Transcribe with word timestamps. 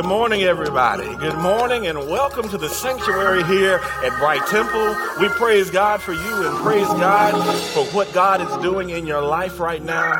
Good 0.00 0.08
morning, 0.08 0.44
everybody. 0.44 1.14
Good 1.16 1.36
morning, 1.36 1.86
and 1.86 1.98
welcome 2.08 2.48
to 2.48 2.56
the 2.56 2.70
sanctuary 2.70 3.44
here 3.44 3.80
at 4.02 4.18
Bright 4.18 4.46
Temple. 4.46 4.96
We 5.20 5.28
praise 5.28 5.68
God 5.68 6.00
for 6.00 6.14
you 6.14 6.48
and 6.48 6.56
praise 6.64 6.86
God 6.86 7.32
for 7.74 7.84
what 7.94 8.10
God 8.14 8.40
is 8.40 8.62
doing 8.62 8.88
in 8.88 9.06
your 9.06 9.20
life 9.20 9.60
right 9.60 9.82
now. 9.82 10.18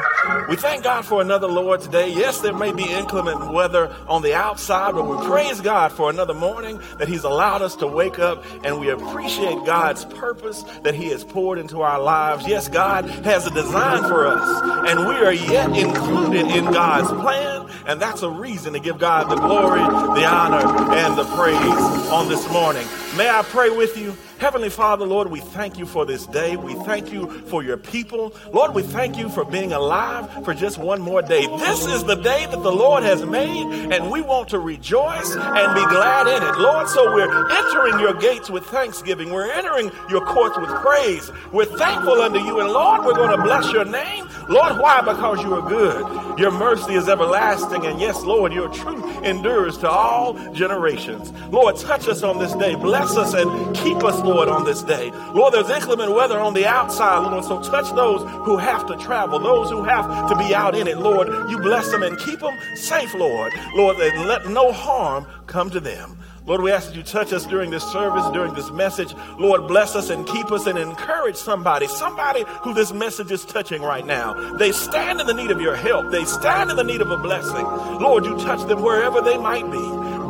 We 0.49 0.57
thank 0.57 0.85
God 0.85 1.05
for 1.05 1.21
another 1.21 1.47
Lord's 1.47 1.87
Day. 1.87 2.13
Yes, 2.13 2.41
there 2.41 2.53
may 2.53 2.73
be 2.73 2.83
inclement 2.83 3.53
weather 3.53 3.95
on 4.09 4.23
the 4.23 4.35
outside, 4.35 4.95
but 4.95 5.05
we 5.05 5.17
praise 5.27 5.61
God 5.61 5.93
for 5.93 6.11
another 6.11 6.35
morning 6.35 6.81
that 6.99 7.09
He's 7.09 7.25
allowed 7.25 7.63
us 7.63 7.77
to 7.77 7.87
wake 7.87 8.19
up, 8.19 8.45
and 8.65 8.81
we 8.81 8.91
appreciate 8.91 9.65
God's 9.65 10.05
purpose 10.05 10.65
that 10.83 10.95
He 10.95 11.09
has 11.11 11.23
poured 11.23 11.59
into 11.59 11.83
our 11.83 12.01
lives. 12.01 12.47
Yes, 12.47 12.69
God 12.69 13.09
has 13.25 13.47
a 13.47 13.51
design 13.51 14.03
for 14.05 14.27
us, 14.27 14.89
and 14.91 15.09
we 15.09 15.15
are 15.15 15.33
yet 15.33 15.77
included 15.77 16.47
in 16.47 16.65
God's 16.65 17.09
plan, 17.09 17.69
and 17.87 18.01
that's 18.01 18.23
a 18.23 18.31
reason 18.31 18.73
to 18.73 18.81
give 18.81 18.99
God 18.99 19.31
the 19.31 19.37
glory, 19.37 19.81
the 19.81 20.27
honor, 20.27 20.67
and 20.95 21.17
the 21.17 21.25
praise 21.37 22.09
on 22.11 22.29
this 22.29 22.49
morning. 22.51 22.87
May 23.17 23.29
I 23.29 23.43
pray 23.43 23.71
with 23.71 23.99
you? 23.99 24.17
Heavenly 24.39 24.71
Father, 24.71 25.05
Lord, 25.05 25.31
we 25.31 25.41
thank 25.41 25.77
you 25.79 25.85
for 25.85 26.07
this 26.07 26.27
day. 26.27 26.57
We 26.57 26.75
thank 26.75 27.13
you 27.13 27.29
for 27.49 27.63
your 27.63 27.77
people. 27.77 28.33
Lord, 28.53 28.73
we 28.73 28.83
thank 28.83 29.19
you 29.19 29.29
for 29.29 29.45
being 29.45 29.73
alive 29.73 30.45
for 30.45 30.55
just 30.55 30.79
one 30.79 31.01
more 31.01 31.21
day. 31.21 31.45
This 31.59 31.85
is 31.87 32.05
the 32.05 32.15
day 32.15 32.47
that 32.47 32.63
the 32.63 32.73
Lord 32.73 33.03
has 33.03 33.27
made, 33.27 33.93
and 33.93 34.11
we 34.11 34.23
want 34.23 34.49
to 34.51 34.61
rejoice 34.61 35.35
and 35.35 35.75
be 35.75 35.85
glad 35.87 36.29
in 36.29 36.43
it. 36.43 36.59
Lord, 36.59 36.89
so 36.89 37.13
we're 37.13 37.51
entering 37.51 37.99
your 37.99 38.15
gates 38.15 38.49
with 38.49 38.65
thanksgiving. 38.67 39.31
We're 39.31 39.51
entering 39.51 39.91
your 40.09 40.25
courts 40.25 40.57
with 40.57 40.71
praise. 40.81 41.31
We're 41.53 41.67
thankful 41.67 42.23
unto 42.23 42.39
you, 42.39 42.61
and 42.61 42.71
Lord, 42.71 43.05
we're 43.05 43.17
going 43.17 43.37
to 43.37 43.43
bless 43.43 43.71
your 43.73 43.85
name. 43.85 44.27
Lord, 44.49 44.79
why? 44.79 45.01
Because 45.01 45.43
you 45.43 45.55
are 45.55 45.69
good. 45.69 46.39
Your 46.39 46.51
mercy 46.51 46.95
is 46.95 47.09
everlasting, 47.09 47.85
and 47.85 48.01
yes, 48.01 48.23
Lord, 48.23 48.53
your 48.53 48.69
truth 48.69 49.05
endures 49.23 49.77
to 49.79 49.91
all 49.91 50.35
generations. 50.53 51.31
Lord, 51.53 51.77
touch 51.77 52.09
us 52.09 52.23
on 52.23 52.39
this 52.39 52.55
day. 52.55 52.75
Bless 52.75 53.00
us 53.01 53.35
and 53.35 53.75
keep 53.77 54.03
us, 54.05 54.19
Lord, 54.21 54.49
on 54.49 54.65
this 54.65 54.83
day. 54.83 55.11
Lord, 55.33 55.55
there's 55.55 55.71
inclement 55.71 56.13
weather 56.13 56.39
on 56.39 56.55
the 56.55 56.67
outside, 56.67 57.21
Lord, 57.21 57.45
so 57.45 57.61
touch 57.63 57.95
those 57.95 58.23
who 58.45 58.57
have 58.57 58.87
to 58.87 58.97
travel, 58.97 59.39
those 59.39 59.71
who 59.71 59.83
have 59.85 60.29
to 60.29 60.37
be 60.37 60.55
out 60.55 60.75
in 60.75 60.87
it, 60.87 60.99
Lord. 60.99 61.29
You 61.51 61.59
bless 61.59 61.91
them 61.91 62.03
and 62.03 62.19
keep 62.19 62.41
them 62.41 62.57
safe, 62.75 63.15
Lord. 63.15 63.53
Lord, 63.75 63.97
and 63.99 64.27
let 64.27 64.49
no 64.49 64.73
harm 64.73 65.27
come 65.47 65.71
to 65.71 65.81
them. 65.81 66.19
Lord, 66.47 66.63
we 66.63 66.73
ask 66.73 66.89
that 66.89 66.97
you 66.97 67.03
touch 67.03 67.33
us 67.33 67.47
during 67.47 67.71
this 67.71 67.85
service, 67.85 68.25
during 68.33 68.55
this 68.55 68.71
message. 68.71 69.15
Lord, 69.39 69.69
bless 69.69 69.95
us 69.95 70.11
and 70.11 70.27
keep 70.27 70.51
us 70.51 70.67
and 70.67 70.79
encourage 70.79 71.37
somebody, 71.37 71.87
somebody 71.87 72.45
who 72.63 72.75
this 72.75 72.93
message 72.93 73.31
is 73.31 73.45
touching 73.45 73.83
right 73.83 74.05
now. 74.05 74.57
They 74.57 74.73
stand 74.73 75.21
in 75.21 75.27
the 75.27 75.35
need 75.35 75.51
of 75.51 75.61
your 75.61 75.77
help. 75.77 76.11
They 76.11 76.25
stand 76.25 76.71
in 76.71 76.77
the 76.77 76.83
need 76.83 77.03
of 77.03 77.11
a 77.11 77.19
blessing. 77.19 77.65
Lord, 78.01 78.25
you 78.25 78.37
touch 78.39 78.67
them 78.67 78.83
wherever 78.83 79.21
they 79.21 79.37
might 79.37 79.71
be. 79.71 79.79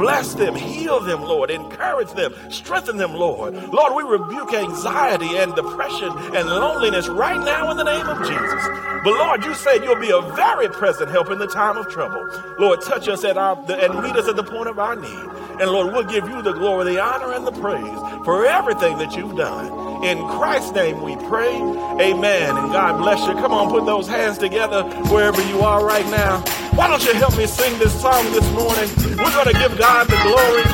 Bless 0.01 0.33
them, 0.33 0.55
heal 0.55 0.99
them, 1.01 1.21
Lord. 1.21 1.51
Encourage 1.51 2.11
them, 2.13 2.33
strengthen 2.49 2.97
them, 2.97 3.13
Lord. 3.13 3.53
Lord, 3.71 3.95
we 3.95 4.03
rebuke 4.03 4.55
anxiety 4.55 5.37
and 5.37 5.55
depression 5.55 6.09
and 6.35 6.49
loneliness 6.49 7.07
right 7.07 7.39
now 7.39 7.71
in 7.71 7.77
the 7.77 7.85
name 7.85 8.07
of 8.07 8.17
Jesus. 8.27 8.65
But 9.05 9.13
Lord, 9.13 9.45
you 9.45 9.55
said 9.55 9.85
you'll 9.85 10.01
be 10.01 10.11
a 10.11 10.23
very 10.35 10.71
present 10.71 11.11
help 11.11 11.31
in 11.31 11.39
the 11.39 11.47
time 11.47 11.77
of 11.77 11.91
trouble. 11.91 12.27
Lord, 12.59 12.81
touch 12.81 13.09
us 13.09 13.25
at 13.25 13.37
our 13.37 13.57
and 13.57 14.03
meet 14.03 14.17
us 14.17 14.27
at 14.27 14.37
the 14.37 14.43
point 14.43 14.69
of 14.69 14.79
our 14.79 14.97
need. 14.97 15.61
And 15.61 15.71
Lord, 15.71 15.93
we'll 15.93 16.05
give 16.05 16.27
you 16.27 16.41
the 16.41 16.55
glory, 16.55 16.95
the 16.95 17.03
honor, 17.03 17.35
and 17.35 17.47
the 17.47 17.53
praise 17.53 18.25
for 18.25 18.47
everything 18.47 18.97
that 18.99 19.15
you've 19.15 19.37
done. 19.37 20.03
In 20.03 20.27
Christ's 20.29 20.73
name 20.73 21.03
we 21.03 21.17
pray. 21.29 21.57
Amen. 21.57 22.57
And 22.57 22.73
God 22.73 22.97
bless 22.97 23.21
you. 23.27 23.35
Come 23.35 23.53
on, 23.53 23.69
put 23.69 23.85
those 23.85 24.09
hands 24.09 24.39
together 24.39 24.83
wherever 25.11 25.47
you 25.49 25.61
are 25.61 25.85
right 25.85 26.07
now. 26.07 26.43
Why 26.81 26.89
don't 26.89 27.05
you 27.05 27.13
help 27.13 27.37
me 27.37 27.47
sing 27.47 27.79
this 27.79 27.93
song 28.01 28.25
this 28.33 28.49
morning? 28.57 28.89
We're 29.21 29.37
going 29.37 29.53
to 29.53 29.59
give 29.61 29.77
God 29.77 30.09
the 30.09 30.17
glory. 30.25 30.65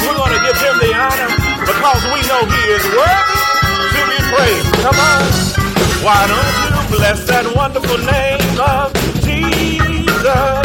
We're 0.00 0.16
going 0.16 0.32
to 0.32 0.40
give 0.40 0.56
him 0.56 0.80
the 0.80 0.88
honor 0.96 1.28
because 1.68 2.00
we 2.08 2.24
know 2.24 2.48
he 2.48 2.62
is 2.72 2.80
worthy 2.96 3.36
to 3.92 4.00
be 4.08 4.16
praised. 4.32 4.72
Come 4.80 4.96
on. 4.96 5.28
Why 6.00 6.24
don't 6.32 6.56
you 6.64 6.96
bless 6.96 7.28
that 7.28 7.44
wonderful 7.54 7.98
name 8.08 8.40
of 8.56 8.88
Jesus? 9.20 10.64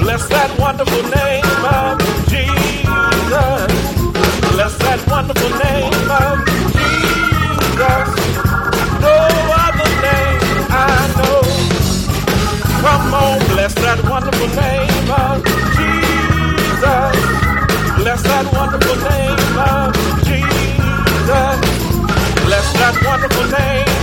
Bless 0.00 0.28
that 0.32 0.48
wonderful 0.58 1.04
name 1.04 1.44
of 1.44 2.00
Jesus. 2.32 3.68
Bless 4.48 4.78
that 4.80 5.04
wonderful 5.12 5.52
name 5.60 5.92
of 6.08 6.40
Jesus. 6.72 8.08
No 9.04 9.12
other 9.60 9.90
name 10.00 10.72
I 10.72 11.04
know. 11.20 11.44
Come 12.80 13.12
on, 13.14 13.43
wonderful 14.14 14.46
name 14.46 15.10
of 15.10 15.42
Jesus. 15.74 17.14
Bless 17.98 18.22
that 18.22 18.46
wonderful 18.54 18.96
name 19.10 19.58
of 19.58 19.90
Jesus. 20.22 21.58
Bless 22.46 22.72
that 22.74 22.94
wonderful 23.04 23.46
name 23.58 23.93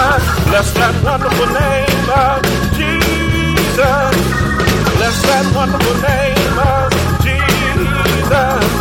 Bless 0.00 0.72
that 0.72 0.94
wonderful 1.04 1.46
name 1.46 2.08
of 2.08 2.40
Jesus. 2.72 4.16
Bless 4.96 5.22
that 5.28 5.44
wonderful 5.54 5.96
name 6.00 6.58
of 6.58 6.90
Jesus. 7.22 8.79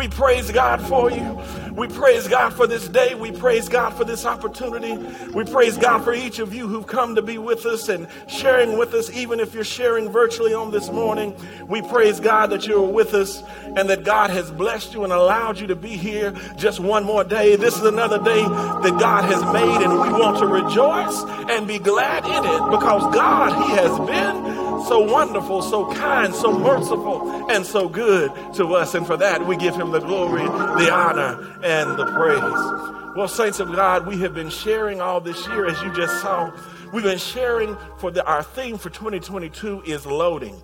We 0.00 0.08
praise 0.08 0.50
God 0.50 0.80
for 0.88 1.10
you. 1.10 1.38
We 1.74 1.86
praise 1.86 2.26
God 2.26 2.54
for 2.54 2.66
this 2.66 2.88
day. 2.88 3.14
We 3.14 3.32
praise 3.32 3.68
God 3.68 3.90
for 3.90 4.02
this 4.02 4.24
opportunity. 4.24 4.96
We 5.34 5.44
praise 5.44 5.76
God 5.76 6.02
for 6.04 6.14
each 6.14 6.38
of 6.38 6.54
you 6.54 6.66
who've 6.66 6.86
come 6.86 7.14
to 7.16 7.22
be 7.22 7.36
with 7.36 7.66
us 7.66 7.90
and 7.90 8.08
sharing 8.26 8.78
with 8.78 8.94
us, 8.94 9.10
even 9.10 9.40
if 9.40 9.52
you're 9.52 9.62
sharing 9.62 10.08
virtually 10.08 10.54
on 10.54 10.70
this 10.70 10.90
morning. 10.90 11.36
We 11.68 11.82
praise 11.82 12.18
God 12.18 12.48
that 12.48 12.66
you're 12.66 12.80
with 12.80 13.12
us 13.12 13.42
and 13.76 13.90
that 13.90 14.02
God 14.02 14.30
has 14.30 14.50
blessed 14.50 14.94
you 14.94 15.04
and 15.04 15.12
allowed 15.12 15.60
you 15.60 15.66
to 15.66 15.76
be 15.76 15.98
here 15.98 16.32
just 16.56 16.80
one 16.80 17.04
more 17.04 17.22
day. 17.22 17.56
This 17.56 17.76
is 17.76 17.84
another 17.84 18.24
day 18.24 18.42
that 18.42 18.96
God 18.98 19.24
has 19.26 19.42
made, 19.52 19.84
and 19.84 19.92
we 19.92 20.18
want 20.18 20.38
to 20.38 20.46
rejoice 20.46 21.24
and 21.50 21.68
be 21.68 21.78
glad 21.78 22.24
in 22.24 22.44
it 22.44 22.70
because 22.70 23.02
God, 23.14 23.52
He 23.66 23.74
has 23.74 23.98
been 24.08 24.49
so 24.86 25.00
wonderful, 25.00 25.62
so 25.62 25.92
kind, 25.94 26.34
so 26.34 26.56
merciful, 26.56 27.50
and 27.50 27.64
so 27.64 27.88
good 27.88 28.32
to 28.54 28.74
us. 28.74 28.94
And 28.94 29.06
for 29.06 29.16
that, 29.16 29.46
we 29.46 29.56
give 29.56 29.74
him 29.74 29.90
the 29.90 30.00
glory, 30.00 30.44
the 30.44 30.90
honor, 30.92 31.58
and 31.62 31.98
the 31.98 32.06
praise. 32.06 33.16
Well, 33.16 33.28
saints 33.28 33.58
of 33.60 33.72
God, 33.74 34.06
we 34.06 34.18
have 34.20 34.34
been 34.34 34.50
sharing 34.50 35.00
all 35.00 35.20
this 35.20 35.46
year, 35.48 35.66
as 35.66 35.80
you 35.82 35.92
just 35.94 36.20
saw. 36.22 36.52
We've 36.92 37.02
been 37.02 37.18
sharing 37.18 37.76
for 37.98 38.10
the, 38.10 38.24
our 38.24 38.42
theme 38.42 38.78
for 38.78 38.90
2022 38.90 39.82
is 39.84 40.06
loading. 40.06 40.60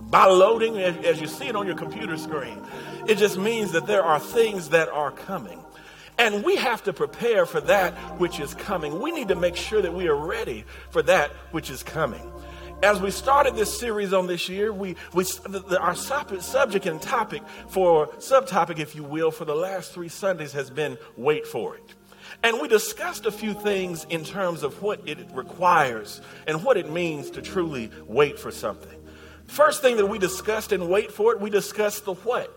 By 0.00 0.26
loading, 0.26 0.78
as 0.78 1.20
you 1.20 1.26
see 1.26 1.46
it 1.46 1.56
on 1.56 1.66
your 1.66 1.76
computer 1.76 2.16
screen, 2.16 2.64
it 3.06 3.18
just 3.18 3.38
means 3.38 3.72
that 3.72 3.86
there 3.86 4.04
are 4.04 4.20
things 4.20 4.68
that 4.70 4.88
are 4.88 5.10
coming. 5.10 5.64
And 6.18 6.44
we 6.44 6.56
have 6.56 6.82
to 6.84 6.92
prepare 6.92 7.46
for 7.46 7.60
that 7.62 7.94
which 8.18 8.40
is 8.40 8.52
coming. 8.54 9.00
We 9.00 9.12
need 9.12 9.28
to 9.28 9.36
make 9.36 9.54
sure 9.54 9.80
that 9.80 9.94
we 9.94 10.08
are 10.08 10.16
ready 10.16 10.64
for 10.90 11.02
that 11.02 11.30
which 11.52 11.70
is 11.70 11.82
coming. 11.82 12.32
As 12.80 13.00
we 13.00 13.10
started 13.10 13.56
this 13.56 13.76
series 13.76 14.12
on 14.12 14.28
this 14.28 14.48
year, 14.48 14.72
we, 14.72 14.94
we 15.12 15.24
our 15.80 15.96
subject 15.96 16.86
and 16.86 17.02
topic 17.02 17.42
for 17.68 18.06
subtopic, 18.18 18.78
if 18.78 18.94
you 18.94 19.02
will, 19.02 19.32
for 19.32 19.44
the 19.44 19.54
last 19.54 19.92
three 19.92 20.08
Sundays 20.08 20.52
has 20.52 20.70
been 20.70 20.96
wait 21.16 21.44
for 21.44 21.74
it. 21.74 21.82
And 22.44 22.60
we 22.60 22.68
discussed 22.68 23.26
a 23.26 23.32
few 23.32 23.52
things 23.52 24.06
in 24.10 24.24
terms 24.24 24.62
of 24.62 24.80
what 24.80 25.00
it 25.08 25.18
requires 25.32 26.20
and 26.46 26.62
what 26.62 26.76
it 26.76 26.88
means 26.88 27.30
to 27.32 27.42
truly 27.42 27.90
wait 28.06 28.38
for 28.38 28.52
something. 28.52 29.00
First 29.48 29.82
thing 29.82 29.96
that 29.96 30.06
we 30.06 30.20
discussed 30.20 30.70
in 30.72 30.88
wait 30.88 31.10
for 31.10 31.32
it, 31.32 31.40
we 31.40 31.50
discussed 31.50 32.04
the 32.04 32.14
what. 32.14 32.48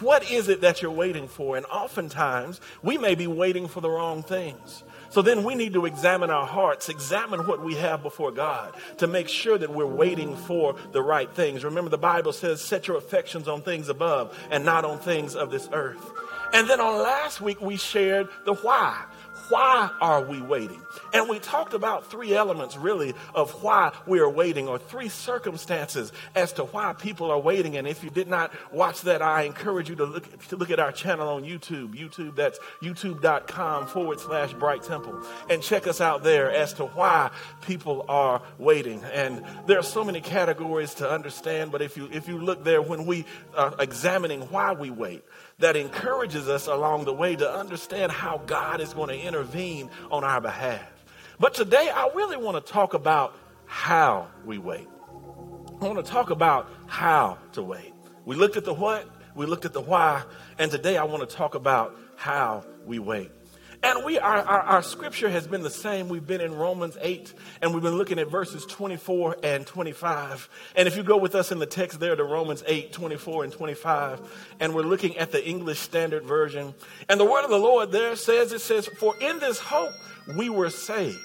What 0.00 0.30
is 0.30 0.48
it 0.48 0.62
that 0.62 0.80
you're 0.80 0.90
waiting 0.90 1.28
for? 1.28 1.58
And 1.58 1.66
oftentimes, 1.66 2.62
we 2.82 2.96
may 2.96 3.14
be 3.14 3.26
waiting 3.26 3.68
for 3.68 3.82
the 3.82 3.90
wrong 3.90 4.22
things. 4.22 4.84
So 5.16 5.22
then 5.22 5.44
we 5.44 5.54
need 5.54 5.72
to 5.72 5.86
examine 5.86 6.28
our 6.28 6.46
hearts, 6.46 6.90
examine 6.90 7.46
what 7.46 7.64
we 7.64 7.76
have 7.76 8.02
before 8.02 8.30
God 8.30 8.74
to 8.98 9.06
make 9.06 9.28
sure 9.28 9.56
that 9.56 9.72
we're 9.72 9.86
waiting 9.86 10.36
for 10.36 10.76
the 10.92 11.00
right 11.00 11.32
things. 11.32 11.64
Remember, 11.64 11.88
the 11.88 11.96
Bible 11.96 12.34
says, 12.34 12.60
set 12.60 12.86
your 12.86 12.98
affections 12.98 13.48
on 13.48 13.62
things 13.62 13.88
above 13.88 14.38
and 14.50 14.62
not 14.62 14.84
on 14.84 14.98
things 14.98 15.34
of 15.34 15.50
this 15.50 15.70
earth. 15.72 16.06
And 16.52 16.68
then 16.68 16.82
on 16.82 17.02
last 17.02 17.40
week, 17.40 17.62
we 17.62 17.78
shared 17.78 18.28
the 18.44 18.56
why. 18.56 19.06
Why 19.48 19.90
are 20.00 20.22
we 20.22 20.40
waiting? 20.40 20.80
And 21.12 21.28
we 21.28 21.38
talked 21.38 21.74
about 21.74 22.10
three 22.10 22.34
elements, 22.34 22.76
really, 22.76 23.14
of 23.34 23.62
why 23.62 23.92
we 24.06 24.18
are 24.18 24.28
waiting, 24.28 24.68
or 24.68 24.78
three 24.78 25.08
circumstances 25.08 26.12
as 26.34 26.52
to 26.54 26.64
why 26.64 26.92
people 26.94 27.30
are 27.30 27.38
waiting. 27.38 27.76
And 27.76 27.86
if 27.86 28.02
you 28.02 28.10
did 28.10 28.28
not 28.28 28.52
watch 28.72 29.02
that, 29.02 29.22
I 29.22 29.42
encourage 29.42 29.88
you 29.88 29.96
to 29.96 30.04
look, 30.04 30.46
to 30.48 30.56
look 30.56 30.70
at 30.70 30.80
our 30.80 30.92
channel 30.92 31.28
on 31.28 31.44
YouTube. 31.44 31.94
YouTube, 31.94 32.36
that's 32.36 32.58
youtube.com 32.82 33.86
forward 33.88 34.20
slash 34.20 34.52
bright 34.54 34.82
temple. 34.82 35.22
And 35.48 35.62
check 35.62 35.86
us 35.86 36.00
out 36.00 36.22
there 36.22 36.50
as 36.50 36.72
to 36.74 36.86
why 36.86 37.30
people 37.62 38.04
are 38.08 38.42
waiting. 38.58 39.02
And 39.04 39.44
there 39.66 39.78
are 39.78 39.84
so 39.84 40.04
many 40.04 40.20
categories 40.20 40.94
to 40.94 41.10
understand, 41.10 41.72
but 41.72 41.82
if 41.82 41.96
you, 41.96 42.08
if 42.12 42.28
you 42.28 42.38
look 42.38 42.64
there, 42.64 42.82
when 42.82 43.06
we 43.06 43.24
are 43.54 43.74
examining 43.78 44.42
why 44.42 44.72
we 44.72 44.90
wait, 44.90 45.24
that 45.58 45.76
encourages 45.76 46.48
us 46.48 46.66
along 46.66 47.04
the 47.04 47.12
way 47.12 47.34
to 47.34 47.50
understand 47.50 48.12
how 48.12 48.42
God 48.46 48.80
is 48.80 48.92
going 48.92 49.08
to 49.08 49.18
intervene 49.18 49.90
on 50.10 50.22
our 50.22 50.40
behalf. 50.40 50.82
But 51.40 51.54
today, 51.54 51.90
I 51.94 52.10
really 52.14 52.36
want 52.36 52.64
to 52.64 52.72
talk 52.72 52.94
about 52.94 53.34
how 53.64 54.28
we 54.44 54.58
wait. 54.58 54.88
I 55.80 55.84
want 55.86 56.04
to 56.04 56.10
talk 56.10 56.30
about 56.30 56.70
how 56.86 57.38
to 57.52 57.62
wait. 57.62 57.92
We 58.24 58.36
looked 58.36 58.56
at 58.56 58.64
the 58.64 58.74
what, 58.74 59.08
we 59.34 59.46
looked 59.46 59.64
at 59.64 59.72
the 59.72 59.80
why, 59.80 60.22
and 60.58 60.70
today 60.70 60.96
I 60.96 61.04
want 61.04 61.28
to 61.28 61.36
talk 61.36 61.54
about 61.54 61.96
how 62.16 62.64
we 62.86 62.98
wait. 62.98 63.30
And 63.82 64.04
we 64.04 64.18
our, 64.18 64.38
our, 64.38 64.60
our, 64.60 64.82
scripture 64.82 65.28
has 65.28 65.46
been 65.46 65.62
the 65.62 65.70
same. 65.70 66.08
We've 66.08 66.26
been 66.26 66.40
in 66.40 66.54
Romans 66.54 66.96
8, 67.00 67.34
and 67.60 67.72
we've 67.74 67.82
been 67.82 67.96
looking 67.96 68.18
at 68.18 68.28
verses 68.28 68.64
24 68.66 69.36
and 69.42 69.66
25. 69.66 70.48
And 70.74 70.88
if 70.88 70.96
you 70.96 71.02
go 71.02 71.16
with 71.16 71.34
us 71.34 71.52
in 71.52 71.58
the 71.58 71.66
text 71.66 72.00
there 72.00 72.16
to 72.16 72.24
Romans 72.24 72.64
8, 72.66 72.92
24 72.92 73.44
and 73.44 73.52
25, 73.52 74.54
and 74.60 74.74
we're 74.74 74.82
looking 74.82 75.16
at 75.18 75.32
the 75.32 75.46
English 75.46 75.78
Standard 75.78 76.24
Version. 76.24 76.74
And 77.08 77.20
the 77.20 77.24
word 77.24 77.44
of 77.44 77.50
the 77.50 77.58
Lord 77.58 77.92
there 77.92 78.16
says, 78.16 78.52
it 78.52 78.60
says, 78.60 78.86
For 78.86 79.14
in 79.20 79.38
this 79.38 79.58
hope 79.58 79.92
we 80.36 80.48
were 80.48 80.70
saved. 80.70 81.18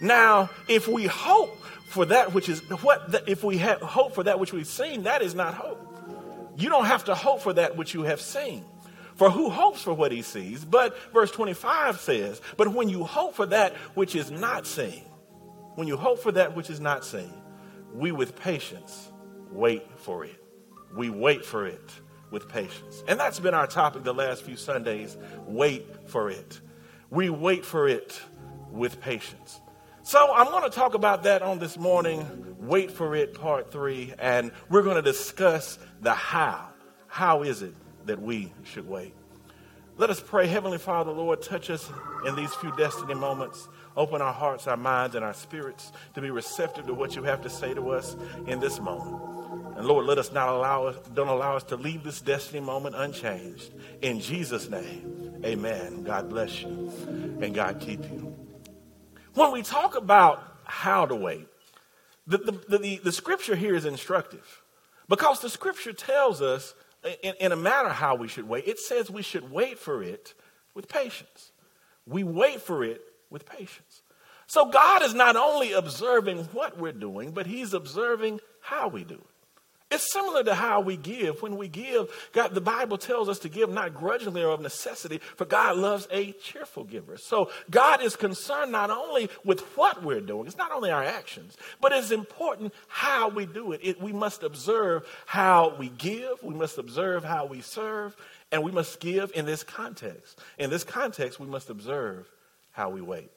Now, 0.00 0.50
if 0.68 0.88
we 0.88 1.06
hope 1.06 1.56
for 1.86 2.06
that 2.06 2.34
which 2.34 2.48
is 2.48 2.60
what 2.82 3.24
if 3.28 3.44
we 3.44 3.58
have 3.58 3.80
hope 3.80 4.14
for 4.14 4.24
that 4.24 4.40
which 4.40 4.52
we've 4.52 4.66
seen, 4.66 5.04
that 5.04 5.22
is 5.22 5.34
not 5.34 5.54
hope. 5.54 5.80
You 6.56 6.68
don't 6.68 6.86
have 6.86 7.04
to 7.04 7.14
hope 7.14 7.40
for 7.40 7.52
that 7.52 7.76
which 7.76 7.94
you 7.94 8.02
have 8.02 8.20
seen. 8.20 8.64
For 9.16 9.30
who 9.30 9.48
hopes 9.48 9.82
for 9.82 9.94
what 9.94 10.12
he 10.12 10.22
sees? 10.22 10.64
But 10.64 10.96
verse 11.12 11.30
25 11.30 12.00
says, 12.00 12.40
But 12.56 12.68
when 12.68 12.88
you 12.88 13.04
hope 13.04 13.34
for 13.34 13.46
that 13.46 13.74
which 13.94 14.14
is 14.14 14.30
not 14.30 14.66
seen, 14.66 15.04
when 15.76 15.86
you 15.86 15.96
hope 15.96 16.18
for 16.18 16.32
that 16.32 16.56
which 16.56 16.70
is 16.70 16.80
not 16.80 17.04
seen, 17.04 17.32
we 17.92 18.12
with 18.12 18.36
patience 18.36 19.12
wait 19.50 19.86
for 19.98 20.24
it. 20.24 20.40
We 20.96 21.10
wait 21.10 21.44
for 21.44 21.66
it 21.66 21.92
with 22.30 22.48
patience. 22.48 23.04
And 23.06 23.18
that's 23.18 23.38
been 23.38 23.54
our 23.54 23.66
topic 23.66 24.02
the 24.02 24.14
last 24.14 24.42
few 24.42 24.56
Sundays 24.56 25.16
wait 25.46 25.86
for 26.08 26.30
it. 26.30 26.60
We 27.10 27.30
wait 27.30 27.64
for 27.64 27.88
it 27.88 28.20
with 28.70 29.00
patience. 29.00 29.60
So 30.02 30.34
I'm 30.34 30.48
going 30.48 30.64
to 30.64 30.70
talk 30.70 30.94
about 30.94 31.22
that 31.22 31.42
on 31.42 31.60
this 31.60 31.78
morning. 31.78 32.56
Wait 32.58 32.90
for 32.90 33.14
it, 33.14 33.34
part 33.34 33.70
three. 33.70 34.12
And 34.18 34.50
we're 34.68 34.82
going 34.82 34.96
to 34.96 35.02
discuss 35.02 35.78
the 36.00 36.12
how. 36.12 36.68
How 37.06 37.42
is 37.42 37.62
it 37.62 37.74
that 38.06 38.20
we 38.20 38.52
should 38.64 38.88
wait. 38.88 39.14
Let 39.96 40.10
us 40.10 40.20
pray. 40.20 40.48
Heavenly 40.48 40.78
Father, 40.78 41.12
Lord, 41.12 41.40
touch 41.40 41.70
us 41.70 41.88
in 42.26 42.34
these 42.34 42.52
few 42.54 42.74
destiny 42.76 43.14
moments. 43.14 43.68
Open 43.96 44.20
our 44.20 44.32
hearts, 44.32 44.66
our 44.66 44.76
minds, 44.76 45.14
and 45.14 45.24
our 45.24 45.34
spirits 45.34 45.92
to 46.14 46.20
be 46.20 46.30
receptive 46.30 46.86
to 46.86 46.94
what 46.94 47.14
you 47.14 47.22
have 47.22 47.42
to 47.42 47.50
say 47.50 47.74
to 47.74 47.90
us 47.90 48.16
in 48.48 48.58
this 48.58 48.80
moment. 48.80 49.34
And 49.76 49.86
Lord, 49.86 50.06
let 50.06 50.18
us 50.18 50.32
not 50.32 50.48
allow 50.48 50.86
us, 50.86 50.96
don't 51.14 51.28
allow 51.28 51.56
us 51.56 51.62
to 51.64 51.76
leave 51.76 52.02
this 52.02 52.20
destiny 52.20 52.60
moment 52.60 52.96
unchanged. 52.96 53.72
In 54.02 54.20
Jesus' 54.20 54.68
name, 54.68 55.42
amen. 55.44 56.02
God 56.02 56.28
bless 56.28 56.62
you 56.62 56.92
and 57.40 57.54
God 57.54 57.80
keep 57.80 58.02
you. 58.10 58.34
When 59.34 59.52
we 59.52 59.62
talk 59.62 59.96
about 59.96 60.42
how 60.64 61.06
to 61.06 61.14
wait, 61.14 61.46
the, 62.26 62.38
the, 62.38 62.78
the, 62.78 63.00
the 63.04 63.12
scripture 63.12 63.54
here 63.54 63.74
is 63.74 63.84
instructive 63.84 64.62
because 65.08 65.40
the 65.40 65.50
scripture 65.50 65.92
tells 65.92 66.40
us 66.40 66.74
in, 67.22 67.34
in 67.40 67.52
a 67.52 67.56
matter 67.56 67.90
how 67.90 68.14
we 68.14 68.28
should 68.28 68.48
wait, 68.48 68.66
it 68.66 68.78
says 68.78 69.10
we 69.10 69.22
should 69.22 69.50
wait 69.50 69.78
for 69.78 70.02
it 70.02 70.34
with 70.74 70.88
patience. 70.88 71.52
We 72.06 72.24
wait 72.24 72.60
for 72.60 72.84
it 72.84 73.00
with 73.30 73.46
patience. 73.46 74.02
So 74.46 74.66
God 74.66 75.02
is 75.02 75.14
not 75.14 75.36
only 75.36 75.72
observing 75.72 76.44
what 76.52 76.78
we're 76.78 76.92
doing, 76.92 77.32
but 77.32 77.46
He's 77.46 77.74
observing 77.74 78.40
how 78.60 78.88
we 78.88 79.04
do 79.04 79.14
it. 79.14 79.33
It's 79.94 80.12
similar 80.12 80.42
to 80.42 80.56
how 80.56 80.80
we 80.80 80.96
give. 80.96 81.40
When 81.40 81.56
we 81.56 81.68
give, 81.68 82.10
God, 82.32 82.52
the 82.52 82.60
Bible 82.60 82.98
tells 82.98 83.28
us 83.28 83.38
to 83.40 83.48
give 83.48 83.70
not 83.70 83.94
grudgingly 83.94 84.42
or 84.42 84.50
of 84.50 84.60
necessity, 84.60 85.18
for 85.36 85.44
God 85.44 85.76
loves 85.76 86.08
a 86.10 86.32
cheerful 86.32 86.82
giver. 86.82 87.16
So 87.16 87.52
God 87.70 88.02
is 88.02 88.16
concerned 88.16 88.72
not 88.72 88.90
only 88.90 89.30
with 89.44 89.60
what 89.76 90.02
we're 90.02 90.20
doing, 90.20 90.48
it's 90.48 90.56
not 90.56 90.72
only 90.72 90.90
our 90.90 91.04
actions, 91.04 91.56
but 91.80 91.92
it's 91.92 92.10
important 92.10 92.74
how 92.88 93.28
we 93.28 93.46
do 93.46 93.70
it. 93.70 93.80
it 93.84 94.02
we 94.02 94.12
must 94.12 94.42
observe 94.42 95.06
how 95.26 95.76
we 95.78 95.90
give, 95.90 96.42
we 96.42 96.54
must 96.54 96.76
observe 96.76 97.22
how 97.22 97.46
we 97.46 97.60
serve, 97.60 98.16
and 98.50 98.64
we 98.64 98.72
must 98.72 98.98
give 98.98 99.30
in 99.36 99.46
this 99.46 99.62
context. 99.62 100.40
In 100.58 100.70
this 100.70 100.82
context, 100.82 101.38
we 101.38 101.46
must 101.46 101.70
observe 101.70 102.28
how 102.72 102.90
we 102.90 103.00
wait. 103.00 103.30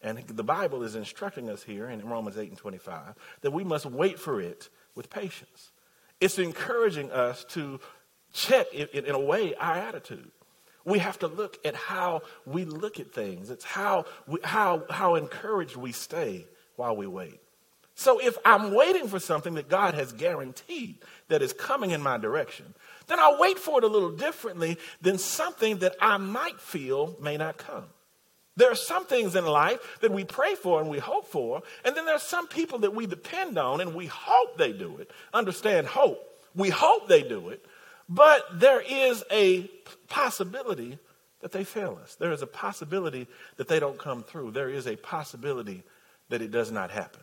And 0.00 0.16
the 0.26 0.44
Bible 0.44 0.82
is 0.82 0.94
instructing 0.94 1.50
us 1.50 1.62
here 1.62 1.90
in 1.90 2.00
Romans 2.08 2.38
8 2.38 2.48
and 2.48 2.56
25 2.56 3.16
that 3.42 3.50
we 3.50 3.64
must 3.64 3.84
wait 3.84 4.18
for 4.18 4.40
it 4.40 4.70
with 4.94 5.10
patience 5.10 5.72
it's 6.20 6.38
encouraging 6.38 7.10
us 7.10 7.44
to 7.50 7.80
check, 8.32 8.72
in, 8.72 9.04
in 9.04 9.14
a 9.14 9.20
way, 9.20 9.54
our 9.54 9.74
attitude. 9.74 10.30
We 10.84 10.98
have 10.98 11.18
to 11.20 11.26
look 11.26 11.58
at 11.64 11.74
how 11.74 12.22
we 12.46 12.64
look 12.64 13.00
at 13.00 13.12
things. 13.12 13.50
It's 13.50 13.64
how, 13.64 14.06
we, 14.26 14.38
how, 14.42 14.84
how 14.90 15.14
encouraged 15.14 15.76
we 15.76 15.92
stay 15.92 16.46
while 16.76 16.96
we 16.96 17.06
wait. 17.06 17.40
So 17.94 18.18
if 18.18 18.38
I'm 18.46 18.72
waiting 18.72 19.08
for 19.08 19.18
something 19.18 19.54
that 19.54 19.68
God 19.68 19.92
has 19.92 20.12
guaranteed 20.12 20.96
that 21.28 21.42
is 21.42 21.52
coming 21.52 21.90
in 21.90 22.00
my 22.00 22.16
direction, 22.16 22.72
then 23.08 23.18
I'll 23.20 23.38
wait 23.38 23.58
for 23.58 23.78
it 23.78 23.84
a 23.84 23.88
little 23.88 24.12
differently 24.12 24.78
than 25.02 25.18
something 25.18 25.78
that 25.78 25.96
I 26.00 26.16
might 26.16 26.58
feel 26.60 27.16
may 27.20 27.36
not 27.36 27.58
come. 27.58 27.84
There 28.56 28.70
are 28.70 28.76
some 28.76 29.06
things 29.06 29.36
in 29.36 29.46
life 29.46 29.80
that 30.00 30.10
we 30.10 30.24
pray 30.24 30.54
for 30.54 30.80
and 30.80 30.90
we 30.90 30.98
hope 30.98 31.26
for, 31.26 31.62
and 31.84 31.96
then 31.96 32.04
there 32.04 32.16
are 32.16 32.18
some 32.18 32.46
people 32.46 32.80
that 32.80 32.94
we 32.94 33.06
depend 33.06 33.56
on 33.58 33.80
and 33.80 33.94
we 33.94 34.06
hope 34.06 34.58
they 34.58 34.72
do 34.72 34.98
it. 34.98 35.10
Understand 35.32 35.86
hope. 35.86 36.26
We 36.54 36.68
hope 36.68 37.08
they 37.08 37.22
do 37.22 37.50
it, 37.50 37.64
but 38.08 38.44
there 38.58 38.80
is 38.80 39.22
a 39.30 39.70
possibility 40.08 40.98
that 41.40 41.52
they 41.52 41.64
fail 41.64 41.98
us. 42.02 42.16
There 42.16 42.32
is 42.32 42.42
a 42.42 42.46
possibility 42.46 43.28
that 43.56 43.68
they 43.68 43.80
don't 43.80 43.98
come 43.98 44.22
through. 44.22 44.50
There 44.50 44.68
is 44.68 44.86
a 44.86 44.96
possibility 44.96 45.84
that 46.28 46.42
it 46.42 46.50
does 46.50 46.70
not 46.70 46.90
happen. 46.90 47.22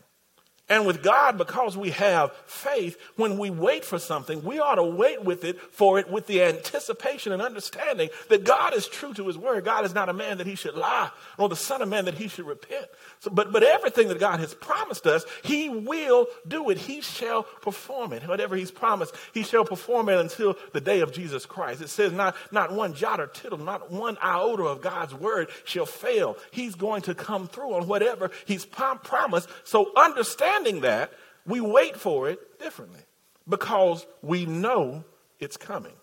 And 0.70 0.86
with 0.86 1.02
God, 1.02 1.38
because 1.38 1.78
we 1.78 1.92
have 1.92 2.34
faith, 2.46 2.98
when 3.16 3.38
we 3.38 3.50
wait 3.50 3.86
for 3.86 3.98
something, 3.98 4.44
we 4.44 4.60
ought 4.60 4.76
to 4.76 4.84
wait 4.84 5.24
with 5.24 5.46
it 5.46 5.62
for 5.72 5.98
it 5.98 6.12
with 6.12 6.28
the 6.28 6.44
anticipation 6.44 7.32
and 7.32 7.42
understanding 7.42 8.10
that 8.28 8.44
God 8.44 8.74
is 8.74 8.86
true 8.86 9.14
to 9.14 9.28
his 9.28 9.38
word. 9.38 9.64
God 9.64 9.86
is 9.86 9.94
not 9.94 10.10
a 10.10 10.14
man 10.14 10.40
that 10.40 10.48
he 10.48 10.56
should 10.56 10.76
lie, 10.76 11.10
nor 11.40 11.48
the 11.48 11.56
son 11.56 11.82
of 11.82 11.88
man 11.88 12.04
that 12.06 12.16
he 12.16 12.28
should 12.28 12.46
repent. 12.46 12.86
So, 13.22 13.30
but, 13.30 13.54
but 13.54 13.64
everything 13.64 14.10
that 14.10 14.20
God 14.20 14.42
has 14.42 14.54
promised 14.54 15.08
us, 15.08 15.26
he 15.42 15.70
will 15.70 16.28
do 16.46 16.70
it. 16.70 16.78
He 16.78 17.00
shall 17.00 17.44
perform 17.44 18.12
it. 18.12 18.28
Whatever 18.28 18.58
he's 18.58 18.72
promised, 18.72 19.16
he 19.34 19.44
shall 19.44 19.64
perform 19.64 20.10
it 20.10 20.20
until 20.20 20.58
the 20.74 20.82
day 20.82 21.00
of 21.00 21.14
Jesus 21.14 21.46
Christ. 21.46 21.82
It 21.82 21.90
says 21.90 22.12
not, 22.12 22.36
not 22.52 22.74
one 22.74 22.94
jot 22.94 23.22
or 23.22 23.28
tittle, 23.28 23.58
not 23.58 23.90
one 23.90 24.18
iota 24.22 24.64
of 24.64 24.82
God's 24.82 25.14
word 25.14 25.48
shall 25.64 25.86
fail. 25.86 26.36
He's 26.52 26.76
going 26.76 27.04
to 27.04 27.16
come 27.16 27.48
through 27.48 27.74
on 27.74 27.88
whatever 27.88 28.32
he's 28.46 28.66
prom- 28.66 29.00
promised. 29.00 29.48
So 29.64 29.94
understand 29.96 30.57
understanding 30.58 30.82
that, 30.82 31.12
we 31.46 31.62
wait 31.62 31.98
for 31.98 32.30
it 32.30 32.60
differently 32.60 33.00
because 33.48 34.06
we 34.22 34.46
know 34.46 35.04
it's 35.40 35.58
coming. 35.58 35.94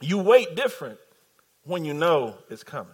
You 0.00 0.18
wait 0.18 0.54
different 0.54 0.98
when 1.64 1.84
you 1.84 1.94
know 1.94 2.36
it's 2.50 2.62
coming. 2.62 2.92